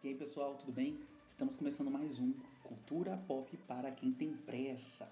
E 0.00 0.06
aí 0.06 0.14
pessoal, 0.14 0.54
tudo 0.54 0.70
bem? 0.70 0.96
Estamos 1.28 1.56
começando 1.56 1.90
mais 1.90 2.20
um 2.20 2.32
Cultura 2.62 3.16
Pop 3.26 3.56
para 3.66 3.90
quem 3.90 4.12
tem 4.12 4.32
pressa. 4.32 5.10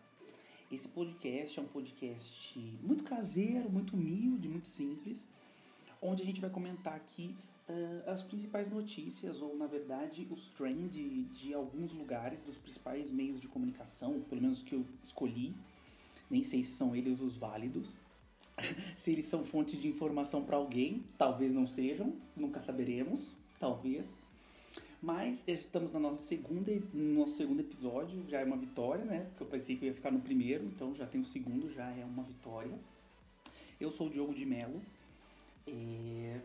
Esse 0.70 0.86
podcast 0.86 1.58
é 1.58 1.62
um 1.62 1.66
podcast 1.66 2.56
muito 2.80 3.02
caseiro, 3.02 3.68
muito 3.68 3.94
humilde, 3.96 4.48
muito 4.48 4.68
simples, 4.68 5.26
onde 6.00 6.22
a 6.22 6.24
gente 6.24 6.40
vai 6.40 6.48
comentar 6.50 6.94
aqui 6.94 7.34
uh, 7.68 8.08
as 8.08 8.22
principais 8.22 8.70
notícias, 8.70 9.42
ou 9.42 9.56
na 9.56 9.66
verdade 9.66 10.24
os 10.30 10.46
trends 10.50 10.92
de, 10.92 11.24
de 11.24 11.52
alguns 11.52 11.92
lugares, 11.92 12.40
dos 12.42 12.56
principais 12.56 13.10
meios 13.10 13.40
de 13.40 13.48
comunicação, 13.48 14.20
pelo 14.30 14.40
menos 14.40 14.62
que 14.62 14.76
eu 14.76 14.86
escolhi. 15.02 15.52
Nem 16.30 16.44
sei 16.44 16.62
se 16.62 16.76
são 16.76 16.94
eles 16.94 17.20
os 17.20 17.36
válidos. 17.36 17.92
se 18.96 19.10
eles 19.10 19.24
são 19.24 19.44
fonte 19.44 19.76
de 19.76 19.88
informação 19.88 20.44
para 20.44 20.56
alguém, 20.56 21.02
talvez 21.18 21.52
não 21.52 21.66
sejam, 21.66 22.14
nunca 22.36 22.60
saberemos, 22.60 23.34
talvez. 23.58 24.14
Mas 25.06 25.44
estamos 25.46 25.92
na 25.92 26.00
nossa 26.00 26.20
segunda, 26.20 26.72
no 26.92 27.20
nosso 27.20 27.36
segundo 27.36 27.60
episódio, 27.60 28.24
já 28.28 28.40
é 28.40 28.44
uma 28.44 28.56
vitória, 28.56 29.04
né? 29.04 29.20
Porque 29.26 29.44
eu 29.44 29.46
pensei 29.46 29.76
que 29.76 29.84
eu 29.84 29.90
ia 29.90 29.94
ficar 29.94 30.10
no 30.10 30.18
primeiro, 30.18 30.64
então 30.64 30.96
já 30.96 31.06
tem 31.06 31.20
o 31.20 31.24
segundo, 31.24 31.70
já 31.72 31.88
é 31.88 32.04
uma 32.04 32.24
vitória. 32.24 32.76
Eu 33.80 33.88
sou 33.88 34.08
o 34.08 34.10
Diogo 34.10 34.34
de 34.34 34.44
Mello. 34.44 34.82
É... 35.64 36.40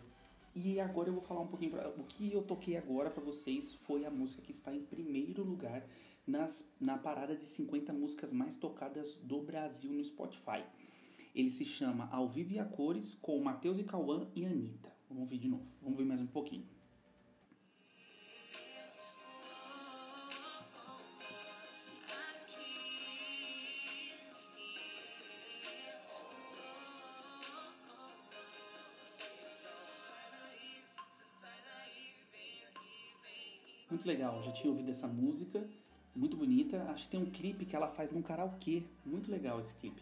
E 0.53 0.79
agora 0.79 1.09
eu 1.09 1.13
vou 1.13 1.23
falar 1.23 1.41
um 1.41 1.47
pouquinho. 1.47 1.71
Pra... 1.71 1.89
O 1.89 2.03
que 2.03 2.31
eu 2.31 2.43
toquei 2.43 2.77
agora 2.77 3.09
para 3.09 3.23
vocês 3.23 3.73
foi 3.73 4.05
a 4.05 4.11
música 4.11 4.43
que 4.43 4.51
está 4.51 4.71
em 4.71 4.83
primeiro 4.83 5.43
lugar 5.43 5.83
nas, 6.27 6.71
na 6.79 6.99
parada 6.99 7.35
de 7.35 7.47
50 7.47 7.91
músicas 7.91 8.31
mais 8.31 8.57
tocadas 8.57 9.15
do 9.23 9.41
Brasil 9.41 9.91
no 9.91 10.03
Spotify. 10.03 10.63
Ele 11.33 11.49
se 11.49 11.65
chama 11.65 12.07
Ao 12.11 12.29
Vivo 12.29 12.53
e 12.53 12.59
a 12.59 12.65
Cores, 12.65 13.17
com 13.23 13.41
Matheus 13.41 13.79
e 13.79 13.83
Cauã 13.83 14.27
e 14.35 14.45
Anitta. 14.45 14.93
Vamos 15.09 15.23
ouvir 15.23 15.39
de 15.39 15.47
novo. 15.47 15.65
Vamos 15.81 15.97
ver 15.97 16.05
mais 16.05 16.21
um 16.21 16.27
pouquinho. 16.27 16.63
Muito 34.01 34.07
legal, 34.07 34.41
já 34.41 34.51
tinha 34.51 34.71
ouvido 34.71 34.89
essa 34.89 35.05
música, 35.05 35.63
muito 36.15 36.35
bonita. 36.35 36.81
Acho 36.89 37.03
que 37.03 37.11
tem 37.11 37.21
um 37.21 37.29
clipe 37.29 37.65
que 37.65 37.75
ela 37.75 37.87
faz 37.87 38.11
num 38.11 38.23
karaokê, 38.23 38.81
muito 39.05 39.29
legal 39.29 39.59
esse 39.59 39.75
clipe. 39.75 40.01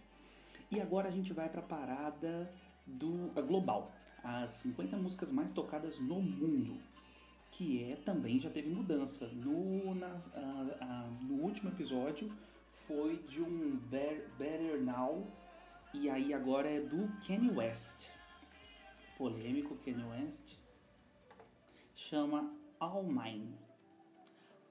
E 0.71 0.79
agora 0.79 1.09
a 1.09 1.11
gente 1.11 1.33
vai 1.33 1.49
para 1.49 1.59
a 1.59 1.63
parada 1.63 2.49
do 2.87 3.29
a 3.35 3.41
global, 3.41 3.91
as 4.23 4.51
50 4.51 4.95
músicas 4.95 5.33
mais 5.33 5.51
tocadas 5.51 5.99
no 5.99 6.21
mundo, 6.21 6.77
que 7.51 7.91
é 7.91 7.97
também 7.97 8.39
já 8.39 8.49
teve 8.49 8.69
mudança. 8.69 9.27
No, 9.27 9.93
nas, 9.93 10.33
no 11.21 11.33
último 11.43 11.69
episódio 11.69 12.29
foi 12.87 13.17
de 13.27 13.41
um 13.41 13.75
Better, 13.89 14.29
Better 14.37 14.81
Now 14.81 15.27
e 15.93 16.09
aí 16.09 16.33
agora 16.33 16.69
é 16.69 16.79
do 16.79 17.09
Kanye 17.27 17.51
West. 17.51 18.11
Polêmico 19.17 19.75
Kanye 19.83 20.05
West. 20.05 20.55
Chama 21.97 22.49
All 22.79 23.03
Mine. 23.03 23.68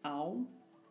All 0.02 0.44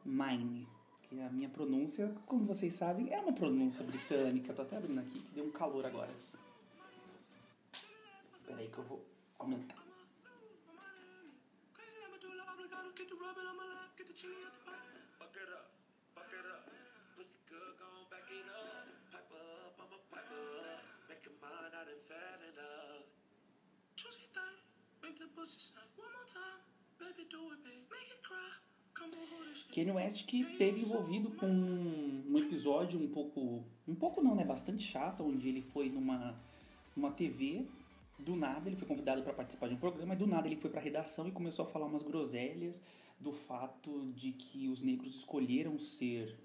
Mine. 0.06 0.68
Que 1.04 1.22
a 1.22 1.30
minha 1.30 1.50
pronúncia, 1.50 2.14
como 2.26 2.46
vocês 2.46 2.74
sabem, 2.74 3.12
é 3.14 3.20
uma 3.20 3.34
pronúncia 3.34 3.84
britânica. 3.84 4.54
Tô 4.54 4.62
até 4.62 4.78
abrindo 4.78 5.00
aqui, 5.00 5.20
que 5.20 5.32
deu 5.34 5.46
um 5.46 5.52
calor 5.52 5.86
agora. 5.86 6.12
Espera 8.36 8.60
aí 8.60 8.68
que 8.68 8.78
eu 8.78 8.84
vou 8.84 9.06
aumentar. 9.40 9.78
Pussy 17.18 17.40
good, 17.50 17.78
gon' 17.80 18.06
back 18.12 18.30
it 18.30 18.48
up. 18.48 18.68
Kanye 29.74 29.92
West 29.92 30.26
que 30.26 30.44
teve 30.58 30.82
envolvido 30.82 31.32
com 31.32 31.46
um 31.46 32.38
episódio 32.38 33.00
um 33.00 33.08
pouco, 33.08 33.64
um 33.88 33.96
pouco 33.96 34.22
não, 34.22 34.36
né, 34.36 34.44
bastante 34.44 34.84
chato, 34.84 35.24
onde 35.24 35.48
ele 35.48 35.62
foi 35.62 35.90
numa, 35.90 36.36
numa 36.96 37.12
TV, 37.12 37.66
do 38.18 38.36
nada 38.36 38.70
ele 38.70 38.76
foi 38.76 38.88
convidado 38.88 39.22
para 39.22 39.34
participar 39.34 39.68
de 39.68 39.76
um 39.76 39.78
programa, 39.78 40.14
e 40.14 40.18
do 40.18 40.28
nada 40.28 40.48
ele 40.48 40.56
foi 40.56 40.70
para 40.70 40.80
a 40.80 40.84
redação 40.84 41.28
e 41.28 41.32
começou 41.32 41.66
a 41.66 41.68
falar 41.68 41.86
umas 41.86 42.02
groselhas 42.02 42.82
do 43.20 43.32
fato 43.32 44.12
de 44.16 44.32
que 44.32 44.68
os 44.68 44.82
negros 44.82 45.16
escolheram 45.16 45.78
ser 45.80 46.36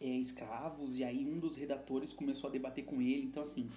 é, 0.00 0.06
escravos, 0.06 0.96
e 0.96 1.04
aí 1.04 1.24
um 1.24 1.38
dos 1.38 1.56
redatores 1.56 2.12
começou 2.12 2.48
a 2.48 2.52
debater 2.52 2.84
com 2.84 3.00
ele, 3.00 3.24
então 3.24 3.42
assim, 3.42 3.68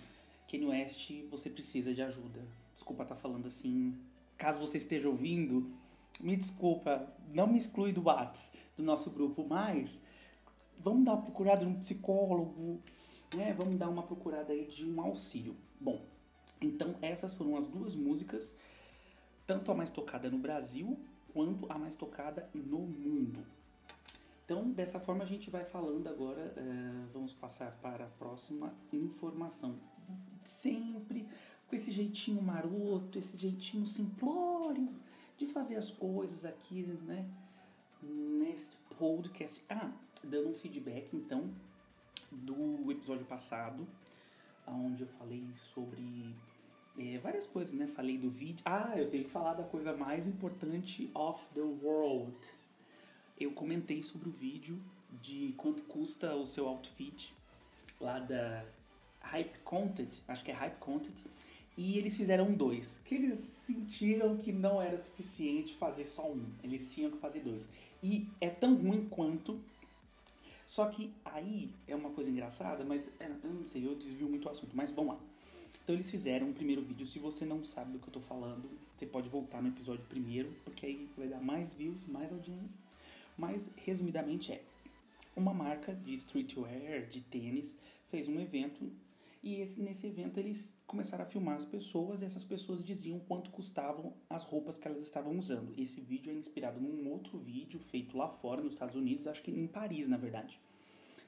Kanye 0.50 0.66
West, 0.66 1.12
você 1.30 1.50
precisa 1.50 1.94
de 1.94 2.02
ajuda. 2.02 2.46
Desculpa 2.76 3.04
estar 3.04 3.16
tá 3.16 3.22
falando 3.22 3.48
assim, 3.48 3.96
caso 4.38 4.60
você 4.60 4.78
esteja 4.78 5.08
ouvindo, 5.08 5.72
me 6.22 6.36
desculpa, 6.36 7.08
não 7.34 7.48
me 7.48 7.58
exclui 7.58 7.92
do 7.92 8.04
Whats, 8.04 8.52
do 8.78 8.84
nosso 8.84 9.10
grupo, 9.10 9.46
mas 9.48 10.02
vamos 10.80 11.06
dar 11.06 11.14
uma 11.14 11.22
procurada 11.22 11.66
de 11.66 11.72
um 11.72 11.80
psicólogo, 11.80 12.80
né? 13.36 13.54
Vamos 13.54 13.78
dar 13.78 13.90
uma 13.90 14.04
procurada 14.04 14.54
aí 14.54 14.66
de 14.66 14.86
um 14.86 15.02
auxílio. 15.02 15.56
Bom, 15.80 16.06
então 16.62 16.96
essas 17.02 17.34
foram 17.34 17.56
as 17.58 17.66
duas 17.66 17.96
músicas, 17.96 18.54
tanto 19.48 19.72
a 19.72 19.76
mais 19.76 19.90
tocada 19.90 20.30
no 20.30 20.38
Brasil 20.38 20.98
quanto 21.34 21.72
a 21.72 21.78
mais 21.78 21.96
tocada 21.96 22.50
no 22.54 22.80
mundo. 22.80 23.46
Então, 24.46 24.70
dessa 24.70 25.00
forma 25.00 25.24
a 25.24 25.28
gente 25.28 25.50
vai 25.50 25.64
falando 25.64 26.08
agora, 26.08 26.54
uh, 26.58 27.08
vamos 27.14 27.32
passar 27.32 27.72
para 27.82 28.04
a 28.04 28.08
próxima 28.08 28.74
informação. 28.92 29.76
Sempre 30.44 31.26
com 31.70 31.76
esse 31.76 31.90
jeitinho 31.90 32.42
maroto, 32.42 33.18
esse 33.18 33.38
jeitinho 33.38 33.88
simplório 33.88 34.90
de 35.42 35.48
fazer 35.48 35.76
as 35.76 35.90
coisas 35.90 36.46
aqui, 36.46 36.84
né? 36.84 37.28
Neste 38.02 38.78
podcast. 38.98 39.60
Ah, 39.68 39.92
dando 40.24 40.50
um 40.50 40.54
feedback 40.54 41.16
então 41.16 41.50
do 42.32 42.92
episódio 42.92 43.26
passado, 43.26 43.88
onde 44.68 45.02
eu 45.02 45.08
falei 45.08 45.44
sobre 45.74 46.36
é, 46.96 47.18
várias 47.18 47.48
coisas, 47.48 47.74
né? 47.74 47.88
Falei 47.88 48.20
do 48.20 48.30
vídeo. 48.30 48.62
Ah, 48.64 48.94
eu 48.96 49.10
tenho 49.10 49.24
que 49.24 49.32
falar 49.32 49.56
da 49.56 49.64
coisa 49.64 49.98
mais 49.98 50.28
importante 50.28 51.10
of 51.16 51.44
the 51.56 51.62
world. 51.62 52.38
Eu 53.40 53.52
comentei 53.52 54.04
sobre 54.04 54.30
o 54.30 54.32
vídeo 54.32 54.80
de 55.24 55.56
quanto 55.58 55.82
custa 55.84 56.36
o 56.36 56.46
seu 56.46 56.68
outfit 56.68 57.34
lá 58.00 58.20
da 58.20 58.64
Hype 59.22 59.58
Content, 59.64 60.20
acho 60.28 60.44
que 60.44 60.52
é 60.52 60.54
Hype 60.54 60.78
Content 60.78 61.16
e 61.78 61.98
eles 61.98 62.16
fizeram 62.16 62.52
dois, 62.52 63.00
que 63.06 63.16
eles 63.16 63.40
sentiram 63.40 64.38
que 64.38 64.52
não 64.52 64.82
era 64.82 64.98
suficiente 64.98 65.76
fazer 65.76 66.06
só 66.06 66.30
um, 66.30 66.46
eles 66.64 66.92
tinham 66.94 67.10
que 67.10 67.18
fazer 67.18 67.40
dois. 67.40 67.70
E 68.04 68.28
é 68.40 68.50
tão 68.50 68.76
ruim 68.76 69.08
quanto. 69.10 69.60
Só 70.66 70.86
que 70.88 71.12
aí 71.26 71.70
é 71.88 71.96
uma 71.96 72.12
coisa 72.12 72.30
engraçada, 72.30 72.84
mas 72.84 73.08
é, 73.20 73.30
eu 73.44 73.54
não 73.54 73.68
sei, 73.68 73.86
eu 73.86 73.96
desvio 73.96 74.28
muito 74.28 74.48
o 74.48 74.50
assunto, 74.50 74.76
mas 74.76 74.92
vamos 74.92 75.16
lá. 75.16 75.20
Então 75.84 75.96
eles 75.96 76.10
fizeram 76.10 76.48
um 76.48 76.54
primeiro 76.54 76.82
vídeo, 76.82 77.06
se 77.06 77.20
você 77.20 77.44
não 77.46 77.64
sabe 77.66 77.94
do 77.94 78.00
que 78.00 78.08
eu 78.08 78.14
tô 78.14 78.22
falando, 78.22 78.70
você 78.96 79.06
pode 79.06 79.28
voltar 79.30 79.62
no 79.62 79.70
episódio 79.70 80.06
primeiro, 80.06 80.54
porque 80.64 80.86
aí 80.86 81.10
vai 81.18 81.28
dar 81.28 81.42
mais 81.42 81.74
views, 81.74 82.06
mais 82.06 82.32
audiência. 82.32 82.80
Mas 83.38 83.72
resumidamente 83.76 84.52
é, 84.52 84.62
uma 85.36 85.54
marca 85.54 85.94
de 85.94 86.14
streetwear, 86.14 87.08
de 87.08 87.22
tênis, 87.22 87.76
fez 88.10 88.28
um 88.28 88.40
evento 88.40 88.92
e 89.44 89.56
esse, 89.56 89.82
nesse 89.82 90.06
evento 90.06 90.40
eles 90.40 90.78
começaram 90.86 91.24
a 91.24 91.28
filmar 91.28 91.56
as 91.56 91.66
pessoas 91.66 92.22
e 92.22 92.26
essas 92.26 92.44
pessoas 92.44 92.84
diziam 92.84 93.20
quanto 93.20 93.50
custavam 93.50 94.14
as 94.30 94.44
roupas 94.44 94.78
que 94.78 94.88
elas 94.88 95.02
estavam 95.02 95.38
usando. 95.38 95.74
Esse 95.78 96.00
vídeo 96.00 96.32
é 96.32 96.36
inspirado 96.36 96.80
num 96.80 97.10
outro 97.10 97.40
vídeo 97.40 97.80
feito 97.80 98.16
lá 98.16 98.28
fora, 98.28 98.62
nos 98.62 98.74
Estados 98.74 98.96
Unidos, 98.96 99.26
acho 99.26 99.42
que 99.42 99.50
em 99.50 99.66
Paris, 99.66 100.08
na 100.08 100.18
verdade. 100.18 100.60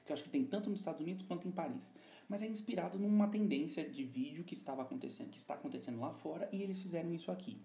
Que 0.04 0.12
eu 0.12 0.14
acho 0.14 0.22
que 0.22 0.30
tem 0.30 0.44
tanto 0.44 0.70
nos 0.70 0.80
Estados 0.80 1.00
Unidos 1.00 1.26
quanto 1.26 1.48
em 1.48 1.50
Paris. 1.50 1.92
Mas 2.28 2.42
é 2.42 2.46
inspirado 2.46 2.98
numa 2.98 3.26
tendência 3.26 3.88
de 3.88 4.04
vídeo 4.04 4.44
que 4.44 4.54
estava 4.54 4.82
acontecendo, 4.82 5.30
que 5.30 5.38
está 5.38 5.54
acontecendo 5.54 5.98
lá 5.98 6.12
fora, 6.12 6.48
e 6.52 6.62
eles 6.62 6.80
fizeram 6.80 7.12
isso 7.12 7.32
aqui. 7.32 7.58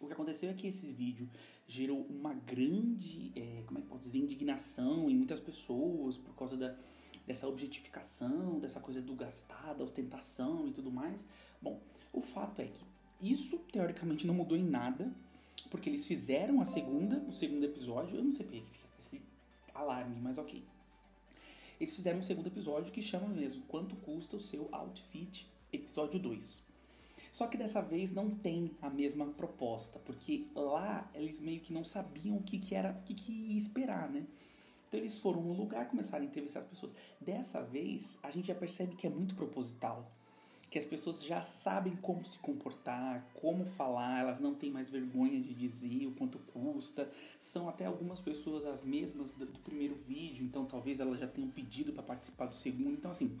O 0.00 0.06
que 0.06 0.12
aconteceu 0.12 0.48
é 0.50 0.54
que 0.54 0.68
esse 0.68 0.86
vídeo 0.92 1.28
gerou 1.66 2.06
uma 2.08 2.34
grande, 2.34 3.32
é, 3.34 3.62
como 3.66 3.78
é 3.78 3.82
que 3.82 3.88
posso 3.88 4.02
dizer, 4.02 4.18
indignação 4.18 5.10
em 5.10 5.16
muitas 5.16 5.40
pessoas 5.40 6.16
por 6.16 6.34
causa 6.34 6.56
da, 6.56 6.76
dessa 7.26 7.46
objetificação, 7.46 8.58
dessa 8.58 8.80
coisa 8.80 9.00
do 9.00 9.14
gastar, 9.14 9.74
da 9.74 9.84
ostentação 9.84 10.66
e 10.68 10.72
tudo 10.72 10.90
mais. 10.90 11.24
Bom, 11.60 11.80
o 12.12 12.20
fato 12.20 12.60
é 12.60 12.66
que 12.66 12.84
isso 13.20 13.58
teoricamente 13.72 14.26
não 14.26 14.34
mudou 14.34 14.56
em 14.56 14.64
nada, 14.64 15.12
porque 15.70 15.88
eles 15.88 16.06
fizeram 16.06 16.60
a 16.60 16.64
segunda, 16.64 17.18
o 17.28 17.32
segundo 17.32 17.64
episódio, 17.64 18.16
eu 18.16 18.24
não 18.24 18.32
sei 18.32 18.46
por 18.46 18.52
que 18.52 18.60
fica 18.60 18.86
esse 18.98 19.22
alarme, 19.74 20.20
mas 20.20 20.38
ok. 20.38 20.62
Eles 21.80 21.94
fizeram 21.94 22.18
um 22.18 22.22
segundo 22.22 22.46
episódio 22.46 22.92
que 22.92 23.02
chama 23.02 23.26
mesmo 23.28 23.62
Quanto 23.62 23.96
custa 23.96 24.36
o 24.36 24.40
seu 24.40 24.68
outfit, 24.72 25.48
episódio 25.72 26.20
2. 26.20 26.62
Só 27.32 27.46
que 27.46 27.56
dessa 27.56 27.80
vez 27.80 28.12
não 28.12 28.30
tem 28.30 28.72
a 28.82 28.90
mesma 28.90 29.26
proposta, 29.26 29.98
porque 30.00 30.46
lá 30.54 31.10
eles 31.14 31.40
meio 31.40 31.60
que 31.60 31.72
não 31.72 31.82
sabiam 31.82 32.36
o 32.36 32.42
que, 32.42 32.58
que 32.58 32.74
era, 32.74 32.92
o 32.92 33.02
que, 33.04 33.14
que 33.14 33.56
esperar, 33.56 34.10
né? 34.10 34.26
Então 34.92 35.00
eles 35.00 35.16
foram 35.16 35.40
no 35.40 35.54
lugar, 35.54 35.88
começaram 35.88 36.22
a 36.22 36.26
entrevistar 36.26 36.60
as 36.60 36.66
pessoas. 36.66 36.94
Dessa 37.18 37.62
vez, 37.62 38.18
a 38.22 38.30
gente 38.30 38.48
já 38.48 38.54
percebe 38.54 38.94
que 38.94 39.06
é 39.06 39.10
muito 39.10 39.34
proposital. 39.34 40.06
Que 40.68 40.78
as 40.78 40.84
pessoas 40.84 41.24
já 41.24 41.40
sabem 41.40 41.96
como 41.96 42.22
se 42.26 42.38
comportar, 42.38 43.26
como 43.32 43.64
falar, 43.64 44.20
elas 44.20 44.38
não 44.38 44.54
têm 44.54 44.70
mais 44.70 44.90
vergonha 44.90 45.40
de 45.40 45.54
dizer 45.54 46.06
o 46.06 46.10
quanto 46.10 46.38
custa. 46.40 47.10
São 47.40 47.70
até 47.70 47.86
algumas 47.86 48.20
pessoas 48.20 48.66
as 48.66 48.84
mesmas 48.84 49.32
do, 49.32 49.46
primeiro 49.60 49.94
vídeo, 50.06 50.44
então 50.44 50.66
talvez 50.66 51.00
elas 51.00 51.18
já 51.18 51.26
tenham 51.26 51.48
pedido 51.48 51.94
para 51.94 52.02
participar 52.02 52.44
do 52.44 52.54
segundo. 52.54 52.92
Então, 52.92 53.10
assim, 53.10 53.34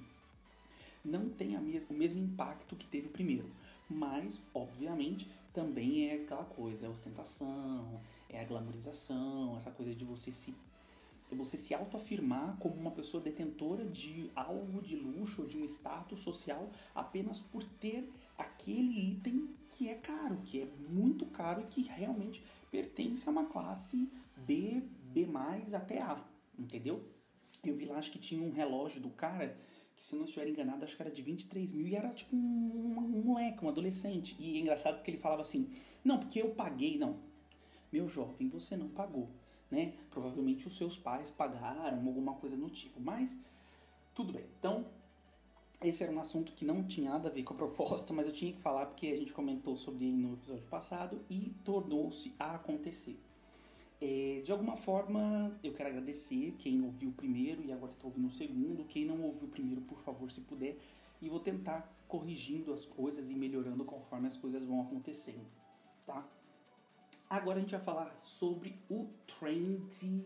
não 1.04 1.28
tem 1.28 1.60
mes 1.60 1.86
o 1.90 1.92
mesmo 1.92 2.18
impacto 2.18 2.76
que 2.76 2.86
teve 2.86 3.08
o 3.08 3.10
primeiro. 3.10 3.50
Mas, 3.90 4.40
obviamente, 4.54 5.30
também 5.52 6.08
é 6.08 6.14
aquela 6.14 6.44
coisa, 6.44 6.86
é 6.86 6.88
ostentação, 6.88 8.00
é 8.30 8.40
a 8.40 8.44
glamorização, 8.44 9.54
essa 9.54 9.70
coisa 9.70 9.94
de 9.94 10.02
você 10.02 10.32
se 10.32 10.54
você 11.34 11.56
se 11.56 11.74
autoafirmar 11.74 12.56
como 12.58 12.74
uma 12.74 12.90
pessoa 12.90 13.22
detentora 13.22 13.84
de 13.84 14.30
algo 14.34 14.80
de 14.82 14.96
luxo, 14.96 15.46
de 15.46 15.58
um 15.58 15.64
status 15.64 16.20
social, 16.20 16.70
apenas 16.94 17.40
por 17.40 17.62
ter 17.62 18.10
aquele 18.36 19.12
item 19.12 19.48
que 19.70 19.88
é 19.88 19.94
caro, 19.94 20.38
que 20.44 20.62
é 20.62 20.68
muito 20.88 21.26
caro 21.26 21.62
e 21.62 21.66
que 21.66 21.82
realmente 21.82 22.42
pertence 22.70 23.28
a 23.28 23.32
uma 23.32 23.46
classe 23.46 24.10
B, 24.36 24.82
B+, 25.12 25.26
até 25.74 26.00
A, 26.00 26.22
entendeu? 26.58 27.02
Eu 27.64 27.76
vi 27.76 27.84
lá, 27.84 27.98
acho 27.98 28.10
que 28.10 28.18
tinha 28.18 28.42
um 28.42 28.50
relógio 28.50 29.00
do 29.00 29.10
cara 29.10 29.56
que 29.94 30.02
se 30.02 30.16
não 30.16 30.24
estiver 30.24 30.48
enganado, 30.48 30.84
acho 30.84 30.96
que 30.96 31.02
era 31.02 31.10
de 31.10 31.22
23 31.22 31.72
mil 31.72 31.86
e 31.86 31.94
era 31.94 32.08
tipo 32.10 32.34
um, 32.34 32.98
um 32.98 33.22
moleque, 33.22 33.64
um 33.64 33.68
adolescente. 33.68 34.34
E 34.38 34.56
é 34.56 34.60
engraçado 34.60 34.96
porque 34.96 35.10
ele 35.10 35.18
falava 35.18 35.42
assim: 35.42 35.70
Não, 36.02 36.18
porque 36.18 36.42
eu 36.42 36.50
paguei. 36.50 36.98
Não, 36.98 37.18
meu 37.92 38.08
jovem, 38.08 38.48
você 38.48 38.76
não 38.76 38.88
pagou. 38.88 39.30
Né? 39.72 39.94
Provavelmente 40.10 40.68
os 40.68 40.76
seus 40.76 40.98
pais 40.98 41.30
pagaram, 41.30 42.06
alguma 42.06 42.34
coisa 42.34 42.54
do 42.54 42.68
tipo. 42.68 43.00
Mas 43.00 43.34
tudo 44.14 44.30
bem. 44.30 44.44
Então, 44.58 44.84
esse 45.82 46.02
era 46.04 46.12
um 46.12 46.20
assunto 46.20 46.52
que 46.52 46.62
não 46.62 46.84
tinha 46.84 47.10
nada 47.10 47.30
a 47.30 47.32
ver 47.32 47.42
com 47.42 47.54
a 47.54 47.56
proposta, 47.56 48.12
mas 48.12 48.26
eu 48.26 48.32
tinha 48.34 48.52
que 48.52 48.60
falar 48.60 48.84
porque 48.84 49.06
a 49.06 49.16
gente 49.16 49.32
comentou 49.32 49.74
sobre 49.74 50.04
ele 50.04 50.18
no 50.18 50.34
episódio 50.34 50.66
passado 50.66 51.22
e 51.30 51.54
tornou-se 51.64 52.34
a 52.38 52.56
acontecer. 52.56 53.18
É, 53.98 54.42
de 54.44 54.52
alguma 54.52 54.76
forma, 54.76 55.58
eu 55.64 55.72
quero 55.72 55.88
agradecer 55.88 56.54
quem 56.58 56.84
ouviu 56.84 57.08
o 57.08 57.14
primeiro 57.14 57.64
e 57.64 57.72
agora 57.72 57.92
está 57.92 58.06
ouvindo 58.06 58.26
o 58.26 58.30
segundo. 58.30 58.84
Quem 58.84 59.06
não 59.06 59.22
ouviu 59.22 59.48
o 59.48 59.50
primeiro, 59.50 59.80
por 59.80 60.00
favor, 60.00 60.30
se 60.30 60.42
puder. 60.42 60.76
E 61.22 61.30
vou 61.30 61.40
tentar 61.40 61.90
corrigindo 62.08 62.74
as 62.74 62.84
coisas 62.84 63.30
e 63.30 63.34
melhorando 63.34 63.86
conforme 63.86 64.26
as 64.26 64.36
coisas 64.36 64.66
vão 64.66 64.82
acontecendo, 64.82 65.46
tá? 66.04 66.28
Agora 67.32 67.56
a 67.56 67.60
gente 67.62 67.70
vai 67.70 67.80
falar 67.80 68.14
sobre 68.20 68.76
o 68.90 69.08
trend 69.26 70.22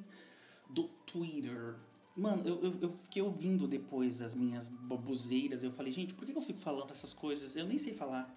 do 0.68 0.88
Twitter. 1.06 1.76
Mano, 2.16 2.42
eu, 2.44 2.64
eu, 2.64 2.78
eu 2.80 2.92
fiquei 3.04 3.22
ouvindo 3.22 3.68
depois 3.68 4.20
as 4.20 4.34
minhas 4.34 4.68
baboseiras. 4.68 5.62
Eu 5.62 5.70
falei, 5.70 5.92
gente, 5.92 6.14
por 6.14 6.26
que 6.26 6.36
eu 6.36 6.42
fico 6.42 6.58
falando 6.58 6.90
essas 6.90 7.14
coisas? 7.14 7.54
Eu 7.54 7.64
nem 7.64 7.78
sei 7.78 7.94
falar. 7.94 8.36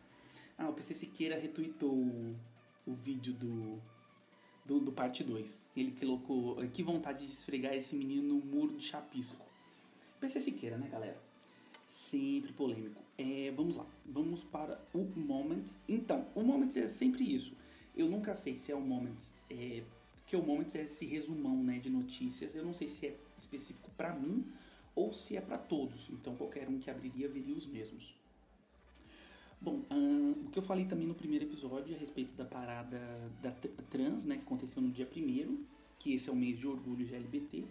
Ah, 0.55 0.69
o 0.69 0.73
PC 0.73 0.93
Siqueira 0.93 1.39
retweetou 1.39 1.91
o, 1.91 2.35
o 2.85 2.93
vídeo 2.93 3.33
do 3.33 3.81
do, 4.63 4.79
do 4.79 4.91
parte 4.91 5.23
2. 5.23 5.65
Ele 5.75 5.91
colocou 5.99 6.57
que 6.67 6.83
vontade 6.83 7.25
de 7.25 7.33
esfregar 7.33 7.73
esse 7.73 7.95
menino 7.95 8.35
no 8.35 8.45
muro 8.45 8.77
de 8.77 8.85
chapisco. 8.85 9.47
PC 10.19 10.41
Siqueira, 10.41 10.77
né, 10.77 10.87
galera? 10.91 11.19
Sempre 11.87 12.53
polêmico. 12.53 13.01
É, 13.17 13.51
vamos 13.57 13.77
lá, 13.77 13.87
vamos 14.05 14.43
para 14.43 14.79
o 14.93 14.99
Moments. 15.19 15.75
Então, 15.87 16.27
o 16.35 16.43
Moments 16.43 16.77
é 16.77 16.87
sempre 16.87 17.23
isso. 17.23 17.57
Eu 17.99 18.07
nunca 18.07 18.33
sei 18.33 18.57
se 18.57 18.71
é 18.71 18.75
o 18.75 18.79
Moments, 18.79 19.33
é, 19.49 19.83
porque 20.15 20.33
o 20.37 20.41
Moments 20.41 20.73
é 20.73 20.83
esse 20.83 21.05
resumão 21.05 21.61
né, 21.61 21.79
de 21.79 21.89
notícias. 21.89 22.55
Eu 22.55 22.63
não 22.63 22.73
sei 22.73 22.87
se 22.87 23.07
é 23.07 23.15
específico 23.37 23.91
para 23.97 24.13
mim 24.13 24.45
ou 24.95 25.11
se 25.11 25.35
é 25.35 25.41
para 25.41 25.57
todos. 25.57 26.09
Então, 26.09 26.33
qualquer 26.37 26.69
um 26.69 26.79
que 26.79 26.89
abriria 26.89 27.27
veria 27.27 27.53
os 27.53 27.67
mesmos. 27.67 28.15
Bom, 29.59 29.81
o 29.91 30.49
que 30.49 30.57
eu 30.57 30.63
falei 30.63 30.85
também 30.85 31.05
no 31.05 31.13
primeiro 31.13 31.43
episódio 31.43 31.93
a 31.93 31.99
respeito 31.99 32.31
da 32.37 32.45
parada 32.45 33.01
da 33.41 33.51
trans, 33.89 34.23
né, 34.23 34.37
que 34.37 34.43
aconteceu 34.43 34.81
no 34.81 34.89
dia 34.89 35.05
primeiro, 35.05 35.59
que 35.99 36.13
esse 36.13 36.29
é 36.29 36.31
o 36.31 36.35
mês 36.37 36.57
de 36.57 36.65
orgulho 36.65 37.05
LGBT, 37.05 37.65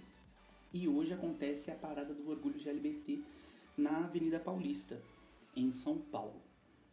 e 0.75 0.87
hoje 0.87 1.15
acontece 1.15 1.71
a 1.71 1.75
parada 1.75 2.13
do 2.13 2.29
orgulho 2.29 2.57
LGBT 2.57 3.19
na 3.79 4.05
Avenida 4.05 4.39
Paulista, 4.39 5.01
em 5.57 5.73
São 5.73 5.97
Paulo. 5.97 6.39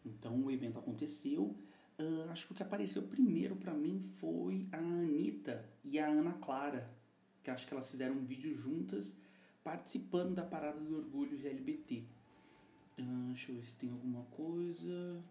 Então 0.05 0.41
o 0.41 0.49
evento 0.49 0.79
aconteceu. 0.79 1.53
Uh, 1.97 2.29
acho 2.29 2.47
que 2.47 2.53
o 2.53 2.55
que 2.55 2.63
apareceu 2.63 3.03
primeiro 3.03 3.55
para 3.55 3.73
mim 3.73 4.01
foi 4.19 4.67
a 4.71 4.77
Anitta 4.77 5.65
e 5.83 5.97
a 5.97 6.07
Ana 6.07 6.33
Clara, 6.33 6.89
que 7.41 7.49
acho 7.49 7.65
que 7.65 7.73
elas 7.73 7.89
fizeram 7.89 8.15
um 8.15 8.25
vídeo 8.25 8.53
juntas 8.53 9.15
participando 9.63 10.35
da 10.35 10.43
parada 10.43 10.79
do 10.79 10.97
orgulho 10.97 11.35
LGBT. 11.35 12.03
Ah, 12.99 13.25
deixa 13.29 13.51
eu 13.51 13.55
ver 13.55 13.63
se 13.63 13.75
tem 13.75 13.89
alguma 13.89 14.23
coisa. 14.25 15.23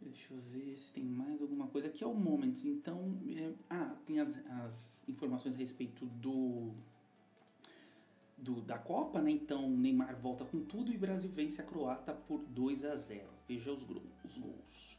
Deixa 0.00 0.32
eu 0.32 0.40
ver 0.40 0.76
se 0.76 0.92
tem 0.92 1.04
mais 1.04 1.40
alguma 1.40 1.66
coisa. 1.66 1.88
Aqui 1.88 2.04
é 2.04 2.06
o 2.06 2.14
Moments, 2.14 2.64
então. 2.64 3.18
É, 3.36 3.52
ah, 3.70 3.96
tem 4.04 4.20
as, 4.20 4.36
as 4.64 5.08
informações 5.08 5.54
a 5.54 5.58
respeito 5.58 6.06
do, 6.06 6.72
do. 8.36 8.60
da 8.62 8.78
Copa, 8.78 9.20
né? 9.20 9.30
Então 9.30 9.68
Neymar 9.70 10.16
volta 10.16 10.44
com 10.44 10.60
tudo 10.60 10.92
e 10.92 10.98
Brasil 10.98 11.30
vence 11.30 11.60
a 11.60 11.64
Croata 11.64 12.12
por 12.12 12.44
2 12.44 12.84
a 12.84 12.96
0 12.96 13.28
Veja 13.48 13.72
os, 13.72 13.82
os 14.24 14.38
gols. 14.38 14.97